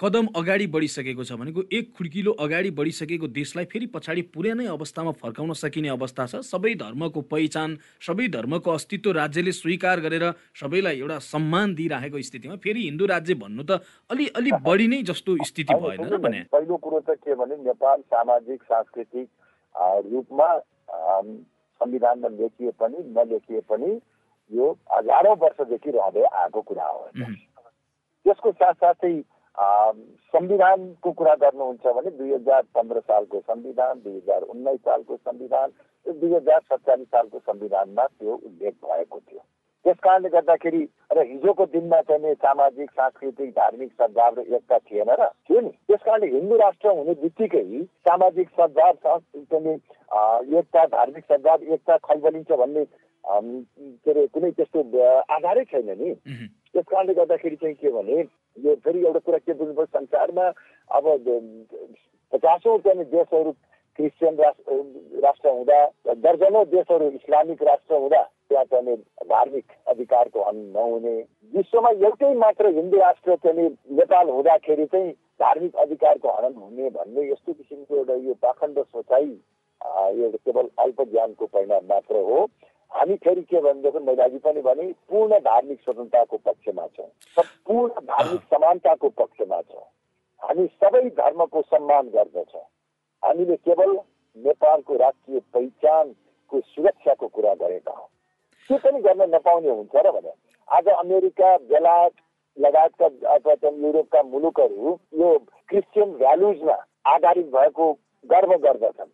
कदम 0.00 0.26
अगाडि 0.36 0.66
बढिसकेको 0.66 1.24
छ 1.24 1.32
भनेको 1.34 1.62
एक 1.72 1.92
खुड्किलो 1.96 2.32
अगाडि 2.40 2.70
बढिसकेको 2.72 3.26
देशलाई 3.28 3.64
फेरि 3.72 3.86
पछाडि 3.94 4.22
पुरानै 4.34 4.66
अवस्थामा 4.66 5.12
फर्काउन 5.12 5.52
सकिने 5.54 5.88
अवस्था 5.88 6.26
छ। 6.26 6.40
सबै 6.46 6.74
धर्मको 6.80 7.20
पहिचान 7.26 7.76
सबै 8.00 8.28
धर्मको 8.30 8.70
अस्तित्व 8.72 9.10
राज्यले 9.18 9.52
स्वीकार 9.52 10.00
गरेर 10.00 10.24
सबैलाई 10.54 10.98
एउटा 10.98 11.18
सम्मान 11.26 11.74
दिइराखेको 11.74 12.22
स्थितिमा 12.22 12.56
फेरि 12.64 12.82
हिन्दू 12.84 13.06
राज्य 13.06 13.34
भन्नु 13.34 13.62
त 13.64 13.82
अलि 14.10 14.26
अलि 14.36 14.52
बढी 14.62 14.86
नै 14.88 15.02
जस्तो 15.04 15.36
स्थिति 15.44 15.74
भएन 15.74 16.08
र 16.08 16.16
भने। 16.18 16.40
पहिलो 16.54 16.76
कुरो 16.78 17.00
त 17.00 17.18
के 17.18 17.34
भने 17.34 17.56
नेपाल 17.66 18.00
सामाजिक 18.08 18.62
सांस्कृतिक 18.62 19.28
रूपमा 20.06 20.50
संविधानमा 21.80 22.28
लेखिए 22.40 22.70
पनि 22.80 22.98
नलेखिए 23.12 23.60
पनि 23.68 23.90
यो 24.50 24.70
हजारौँ 24.92 25.36
वर्षदेखि 25.36 25.90
रहँदै 25.90 26.24
आएको 26.42 26.60
कुरा 26.62 26.86
हो 26.86 27.08
त्यसको 27.14 28.52
साथसाथै 28.52 29.14
संविधानको 30.34 31.10
कुरा 31.18 31.34
गर्नुहुन्छ 31.40 31.86
भने 31.96 32.10
दुई 32.18 32.32
हजार 32.32 32.62
पन्ध्र 32.74 33.00
सालको 33.00 33.40
संविधान 33.40 34.00
दुई 34.04 34.16
हजार 34.16 34.42
उन्नाइस 34.54 34.80
सालको 34.80 35.16
संविधान 35.16 35.68
दुई 36.06 36.34
हजार 36.34 36.60
सत्तालिस 36.60 37.08
सालको 37.08 37.38
संविधानमा 37.38 38.06
त्यो 38.06 38.34
उल्लेख 38.34 38.74
भएको 38.84 39.18
थियो। 39.20 39.40
त्यस 39.84 39.96
कारणले 40.02 40.28
गर्दाखेरि 40.28 40.82
र 41.12 41.22
हिजोको 41.28 41.64
दिनमा 41.72 42.00
चाहिँ 42.08 42.34
सामाजिक 42.34 42.90
सांस्कृतिक 42.90 43.50
धार्मिक 43.52 43.92
सद्भाव 43.92 44.34
र 44.38 44.44
एकता 44.56 44.78
थिएन 44.90 45.10
र 45.20 45.28
थियो 45.46 45.60
नि। 45.60 45.70
त्यस 45.86 46.02
कारणले 46.04 46.26
हिन्दू 46.34 46.56
राष्ट्र 46.56 46.88
हुने 46.98 47.14
बित्तिकै 47.22 47.64
सामाजिक 48.08 48.48
सद्भाव 48.60 48.92
एकता 50.58 50.84
धार्मिक 50.96 51.24
सद्भाव 51.32 51.62
एकता 51.74 51.96
खलबलिन्छ 52.08 52.50
भन्ने 52.52 52.84
के 53.24 54.10
अरे 54.10 54.26
कुनै 54.34 54.50
त्यस्तो 54.50 54.80
आधारै 55.36 55.64
छैन 55.64 55.90
नि। 55.98 56.14
त्यस 56.72 56.84
कारणले 56.90 57.14
गर्दाखेरि 57.14 57.56
चाहिँ 57.56 57.74
के 57.74 57.90
भने 57.90 58.20
यो 58.56 58.74
फेरि 58.84 59.04
एउटा 59.04 59.18
कुरा 59.26 59.38
के 59.38 59.52
बुझ्नुपर्छ 59.52 59.90
संसारमा 59.90 60.46
अब 60.90 61.04
पचासौँ 62.32 62.78
चाहिँ 62.84 63.04
देशहरू 63.14 63.52
क्रिस्चियन 63.98 64.34
राष्ट्र 64.36 64.76
राष्ट्र 65.24 65.48
हुँदा 65.48 65.78
दर्जनौँ 66.26 66.64
देशहरू 66.66 67.10
इस्लामिक 67.18 67.62
राष्ट्र 67.62 67.94
हुँदा 67.94 68.22
त्यहाँ 68.48 68.64
चाहिँ 68.64 68.96
धार्मिक 69.30 69.72
अधिकारको 69.88 70.42
हन 70.44 70.56
नहुने। 70.74 71.16
विश्वमा 71.52 71.90
एउटै 72.04 72.32
मात्र 72.34 72.74
हिन्दू 72.76 72.98
राष्ट्र 72.98 73.36
चाहिँ 73.44 73.68
नेपाल 73.98 74.28
हुँदाखेरि 74.28 74.86
चाहिँ 74.92 75.12
धार्मिक 75.40 75.76
अधिकारको 75.84 76.28
हनन 76.28 76.54
हुने 76.54 76.90
भन्ने 76.90 77.30
यस्तो 77.30 77.52
किसिमको 77.52 77.96
एउटा 77.96 78.14
यो 78.26 78.34
पाखण्ड 78.42 78.78
सोचाइ 78.82 79.26
यो 80.20 80.30
केवल 80.36 80.68
अल्प 80.84 81.02
ज्ञानको 81.10 81.46
परिणाम 81.46 81.86
मात्र 81.88 82.16
हो। 82.28 82.46
हामी 82.94 83.14
फेरि 83.16 83.42
के 83.42 83.60
भनेदेखि 83.60 83.98
मैले 83.98 84.22
अघि 84.22 84.38
पनि 84.38 84.60
भने 84.62 84.86
पूर्ण 85.10 85.38
धार्मिक 85.38 85.80
स्वतन्त्रताको 85.80 86.36
पक्षमा 86.46 86.86
छौँ। 86.86 87.10
पूर्ण 87.66 88.06
धार्मिक 88.06 88.42
समानताको 88.42 89.08
पक्षमा 89.08 89.60
छौँ। 89.60 89.86
हामी 90.42 90.66
सबै 90.66 91.02
धर्मको 91.18 91.62
सम्मान 91.62 92.08
गर्दछौँ। 92.08 92.66
हामीले 93.22 93.56
केवल 93.56 93.98
नेपालको 94.36 94.96
राष्ट्रिय 94.96 95.40
पहिचानको 95.54 96.60
सुरक्षाको 96.60 97.26
कुरा 97.28 97.54
गरेका 97.54 97.92
हौँ। 97.92 98.08
त्यो 98.70 98.78
पनि 98.78 99.00
गर्न 99.00 99.34
नपाउने 99.34 99.70
हुन्छ 99.70 99.94
र 99.96 100.10
भने 100.10 100.32
आज 100.68 100.88
अमेरिका 100.88 101.56
बेलायत 101.68 102.12
लगायतका 102.56 103.06
अथवा 103.34 103.54
युरोपका 103.68 104.22
मुलुकहरू 104.22 104.98
यो 105.20 105.38
क्रिस्चियन 105.68 106.12
भ्यालुजमा 106.18 106.76
आधारित 107.06 107.46
भएको 107.46 107.92
गर्व 108.30 108.50
गर्दछन्। 108.64 109.10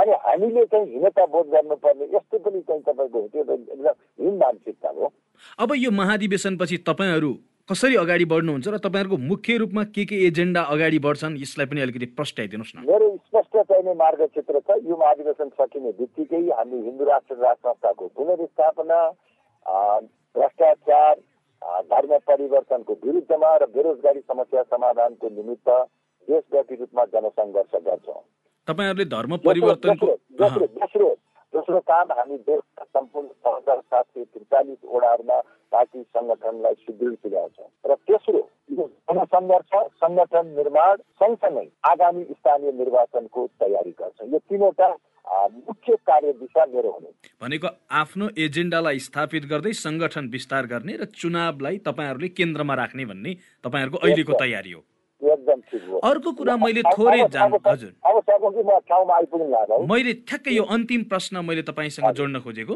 अनि 0.00 0.12
हामीले 0.26 0.64
चाहिँ 0.66 0.86
हिंसा 0.92 1.26
बोध 1.26 1.46
गर्नुपर्ने 1.52 2.04
यस्तो 2.14 2.38
पनि 2.38 2.60
चाहिँ 2.68 2.82
तपाईँको 2.88 3.20
त्यो 3.32 3.42
हिम 3.44 4.34
मानसिकता 4.36 4.88
हो। 4.88 5.12
अब 5.58 5.72
यो 5.76 5.90
महाधिवेशनपछि 5.90 6.76
तपाईँहरू 6.88 7.32
कसरी 7.68 7.96
अगाडि 7.98 8.24
बढ्नुहुन्छ 8.30 8.66
र 8.68 8.78
तपाईँहरूको 8.78 9.16
मुख्य 9.26 9.56
रूपमा 9.58 9.82
के 9.90 10.04
के 10.06 10.16
एजेन्डा 10.26 10.62
अगाडि 10.74 10.98
बढ्छन् 11.06 11.38
यसलाई 11.42 11.66
पनि 11.66 11.80
अलिकति 11.82 12.06
प्रस्ट्याइदिनुहोस् 12.14 12.74
न। 12.76 12.84
मेरो 12.86 13.06
स्पष्ट 13.26 13.54
चाहिने 13.58 13.94
मार्गक्षेत्र 13.94 14.60
छ 14.62 14.78
यो 14.86 14.96
महाधिवेशन 14.96 15.48
सकिने 15.58 15.90
बित्तिकै 15.98 16.42
हामी 16.54 16.78
हिन्दू 16.84 17.04
राष्ट्र 17.04 17.34
राज 17.42 17.56
संस्थाको 17.56 18.06
पुनर्स्थापना 18.16 19.00
भ्रष्टाचार 20.36 21.14
धर्म 21.90 22.12
परिवर्तनको 22.22 22.92
विरुद्धमा 23.04 23.50
र 23.56 23.66
बेरोजगारी 23.74 24.20
समस्या 24.20 24.62
समाधानको 24.62 25.28
निमित्त 25.28 25.68
देशव्यापी 26.28 26.74
रूपमा 26.76 27.04
जनसङ्घर्ष 27.12 27.74
गर्छौँ। 27.86 28.22
तपाईँहरूले 28.68 29.04
धर्म 29.16 29.36
परिवर्तनको 29.46 30.06
दोस्रो 30.40 30.66
दोस्रो 30.80 31.08
दोस्रो 31.52 31.78
काम 31.90 32.12
हामी 32.18 32.36
देशका 32.46 32.84
सम्पूर्ण 32.84 33.28
छ 33.28 33.54
हजार 33.56 33.78
सात 33.80 34.04
सय 34.04 34.24
त्रिचालिस 34.24 34.78
वडाहरूमा 34.94 35.38
पार्टी 35.72 36.02
सङ्गठनलाई 36.16 36.74
सुदृढ 36.84 37.14
तुल्याउँछौँ। 37.22 37.68
र 37.90 37.94
तेस्रो 38.06 38.40
जनसङ्घर्ष 38.76 39.72
सङ्गठन 40.02 40.46
निर्माण 40.58 40.96
सँगसँगै 41.22 41.66
आगामी 41.90 42.24
स्थानीय 42.24 42.72
निर्वाचनको 42.80 43.46
तयारी 43.60 43.94
गर्छौँ। 44.00 44.28
यो 44.32 44.38
तिनवटा 44.50 44.88
मुख्य 45.68 45.94
कार्य 46.06 46.32
दिशा 46.40 46.66
मेरो 46.74 46.90
हुने। 46.90 47.10
भनेको 47.42 47.68
आफ्नो 48.02 48.28
एजेन्डालाई 48.46 48.98
स्थापित 49.06 49.44
गर्दै 49.52 49.72
सङ्गठन 49.86 50.28
विस्तार 50.34 50.66
गर्ने 50.66 50.96
र 50.96 51.04
चुनावलाई 51.14 51.78
तपाईँहरूले 51.88 52.28
केन्द्रमा 52.40 52.74
राख्ने 52.82 53.04
भन्ने 53.06 53.32
तपाईँहरूको 53.64 53.98
अहिलेको 53.98 54.32
तयारी 54.42 54.72
हो। 54.72 54.82
एकदम 55.16 55.60
अर्को 56.04 56.32
कुरा 56.32 56.56
मैले 56.56 56.82
थोरै 56.84 57.20
जान 57.32 57.52
हजुर। 57.66 57.92
मैले 59.88 60.12
ठ्याक्कै 60.28 60.52
यो 60.52 60.64
अन्तिम 60.66 61.02
प्रश्न 61.04 61.40
मैले 61.40 61.62
तपाईँसँग 61.62 62.12
जोड्न 62.12 62.40
खोजेको। 62.40 62.74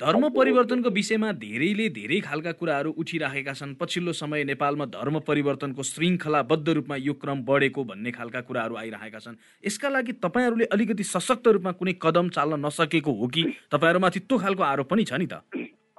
धर्म 0.00 0.28
परिवर्तनको 0.32 0.90
विषयमा 0.90 1.32
धेरैले 1.36 1.88
धेरै 1.92 2.20
खालका 2.20 2.52
कुराहरू 2.52 2.90
उठिराखेका 2.96 3.52
छन्। 3.52 3.74
पछिल्लो 3.76 4.12
समय 4.12 4.44
नेपालमा 4.44 4.86
धर्म 4.88 5.18
परिवर्तनको 5.20 5.82
श्रृङ्खलाबद्ध 5.82 6.68
रूपमा 6.68 6.96
यो 6.96 7.14
क्रम 7.14 7.44
बढेको 7.44 7.84
भन्ने 7.84 8.10
खालका 8.10 8.40
कुराहरू 8.40 8.74
आइरहेका 8.76 9.18
छन्। 9.18 9.36
यसका 9.64 9.88
लागि 9.88 10.12
तपाईँहरूले 10.24 10.64
अलिकति 10.72 11.04
सशक्त 11.04 11.46
रूपमा 11.48 11.72
कुनै 11.76 11.94
कदम 12.00 12.28
चाल्न 12.32 12.64
नसकेको 12.66 13.12
हो 13.12 13.26
कि? 13.28 13.42
तपाईँहरूमाथि 13.68 14.20
त्यो 14.24 14.36
खालको 14.38 14.62
आरोप 14.64 14.88
पनि 14.88 15.04
छ 15.04 15.12
नि 15.20 15.26
त। 15.28 15.44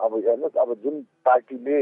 अब 0.01 0.11
हेर्नुहोस् 0.17 0.57
अब 0.57 0.69
जुन 0.83 0.95
पार्टीले 1.21 1.77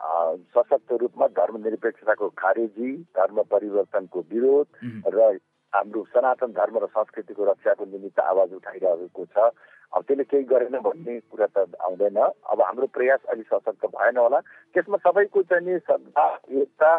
सशक्त 0.00 0.92
रूपमा 1.00 1.26
धर्मनिरपेक्षताको 1.36 2.28
खारेजी 2.38 2.92
धर्म 3.16 3.42
परिवर्तनको 3.50 4.20
विरोध 4.32 4.66
र 5.14 5.38
हाम्रो 5.72 6.02
सनातन 6.14 6.52
धर्म 6.52 6.78
र 6.78 6.86
संस्कृतिको 6.86 7.44
रक्षाको 7.44 7.84
निमित्त 7.84 8.20
आवाज 8.20 8.52
उठाइरहेको 8.54 9.24
छ। 9.24 9.50
अब 9.92 10.02
त्यसले 10.02 10.24
केही 10.24 10.44
गरेन 10.50 10.76
भन्ने 10.84 11.18
कुरा 11.30 11.46
त 11.46 11.64
आउँदैन। 11.80 12.16
अब 12.16 12.60
हाम्रो 12.62 12.86
प्रयास 12.92 13.20
अलिक 13.30 13.46
सशक्त 13.46 13.86
भएन 13.86 14.16
होला। 14.16 14.40
त्यसमा 14.74 14.96
सबैको 15.04 15.42
चाहिँ 15.42 15.78
श्रद्धा 15.78 16.26
एकता 16.60 16.90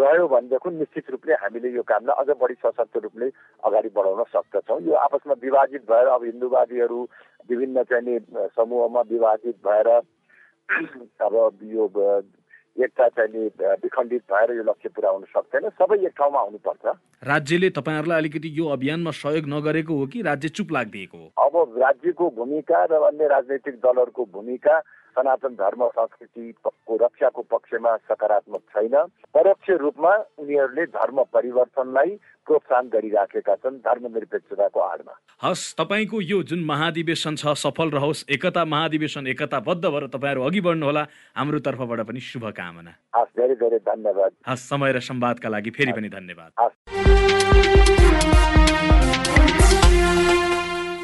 रह्यो 0.00 0.26
भनेदेखि 0.28 0.70
निश्चित 0.70 1.10
रूपले 1.10 1.34
हामीले 1.42 1.68
यो 1.70 1.82
कामलाई 1.82 2.14
अझ 2.20 2.36
बढी 2.36 2.54
सशक्त 2.64 2.96
रूपले 3.04 3.26
अगाडि 3.62 3.88
बढाउन 3.96 4.22
सक्दछौँ। 4.34 4.80
यो 4.86 4.94
आपसमा 5.06 5.34
विभाजित 5.42 5.82
भएर 5.90 6.06
अब 6.14 6.24
हिन्दूवादीहरू 6.24 7.00
विभिन्न 7.50 7.82
चाहिँ 7.90 8.18
समूहमा 8.58 9.00
विभाजित 9.10 9.56
भएर 9.66 9.88
अब 10.70 11.58
यो 11.62 11.84
एकता 12.78 13.06
चाहिँ 13.08 13.46
विखण्डित 13.82 14.22
भएर 14.32 14.50
यो 14.56 14.62
लक्ष्य 14.62 14.88
पुरा 14.88 15.10
हुन 15.10 15.24
सक्दैन। 15.28 15.68
सबै 15.74 15.96
एक 16.06 16.12
ठाउँमा 16.16 16.38
आउनुपर्छ। 16.40 16.84
राज्यले 17.26 17.70
तपाईँहरूलाई 17.70 18.18
अलिकति 18.18 18.48
यो 18.54 18.66
अभियानमा 18.70 19.10
सहयोग 19.10 19.46
नगरेको 19.50 19.94
हो 19.94 20.06
कि 20.06 20.22
राज्य 20.22 20.48
चुप 20.48 20.72
लागिदिएको 20.72 21.18
हो? 21.18 21.26
अब 21.44 21.74
राज्यको 21.82 22.30
भूमिका 22.30 22.84
र 22.84 23.02
अन्य 23.10 23.26
राजनैतिक 23.28 23.74
दलहरूको 23.82 24.24
भूमिका 24.32 24.74
सनातन 25.10 25.54
धर्म 25.60 25.86
संस्कृतिको 25.90 26.96
रक्षाको 26.96 27.42
पक्षमा 27.50 27.96
सकारात्मक 28.08 28.62
छैन। 28.72 28.94
परोक्ष 29.34 29.70
रूपमा 29.80 30.12
उनीहरूले 30.38 30.84
धर्म 30.90 31.22
परिवर्तनलाई 31.32 32.10
प्रोत्साहन 32.46 32.86
गरिराखेका 32.88 33.54
छन् 33.54 33.78
धर्मनिरपेक्षताको 33.86 34.80
आडमा 34.80 35.14
हस् 35.42 35.74
तपाईँको 35.78 36.20
यो 36.22 36.42
जुन 36.42 36.64
महाधिवेशन 36.64 37.36
छ 37.36 37.54
सफल 37.56 37.90
रहोस् 37.90 38.24
एकता 38.28 38.64
महाधिवेशन 38.64 39.26
एकताबद्ध 39.26 39.84
भएर 39.84 40.06
तपाईँहरू 40.14 40.42
अघि 40.44 40.60
बढ्नुहोला 40.60 41.06
हाम्रो 41.36 41.58
तर्फबाट 41.66 42.00
पनि 42.08 42.20
शुभकामना। 42.20 42.92
हस् 43.16 43.36
धेरै 43.38 43.54
धेरै 43.62 43.78
धन्यवाद। 43.86 44.32
हस् 44.48 44.68
समय 44.68 44.92
र 44.92 45.00
संवादका 45.00 45.48
लागि 45.48 45.70
फेरि 45.70 45.92
पनि 45.92 46.08
धन्यवाद। 46.08 46.50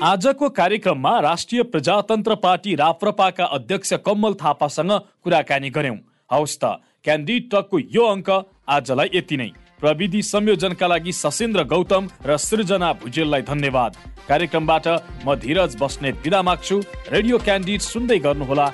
आजको 0.03 0.49
कार्यक्रममा 0.49 1.19
राष्ट्रिय 1.21 1.63
प्रजातन्त्र 1.65 2.35
पार्टी 2.37 2.75
राप्रपाका 2.75 3.45
अध्यक्ष 3.57 3.93
कमल 4.07 4.35
थापासँग 4.35 4.91
कुराकानी 5.25 5.71
गर्यौं 5.71 5.97
हौस् 6.31 6.57
त 6.57 6.77
क्यान्डिड 7.05 7.49
टकको 7.53 7.79
यो 7.79 8.05
अङ्क 8.07 8.29
आजलाई 8.69 9.09
यति 9.15 9.37
नै। 9.37 9.49
प्रविधि 9.81 10.23
संयोजनका 10.23 10.87
लागि 10.87 11.13
सशेन्द्र 11.13 11.65
गौतम 11.65 12.09
र 12.27 12.37
सृजना 12.39 12.93
भुजेललाई 13.01 13.43
धन्यवाद। 13.43 13.97
कार्यक्रमबाट 14.29 14.87
म 15.25 15.35
धीरज 15.35 15.77
बस्नेत 15.81 16.21
विदा 16.25 16.43
माग्छु। 16.43 16.77
रेडियो 17.09 17.39
क्यान्डिड 17.39 17.81
सुन्दै 17.81 18.19
गर्नुहोला। 18.19 18.67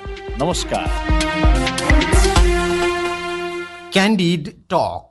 नमस्कार। 0.43 0.87
Candid 3.93 4.51
talk. 4.67 5.09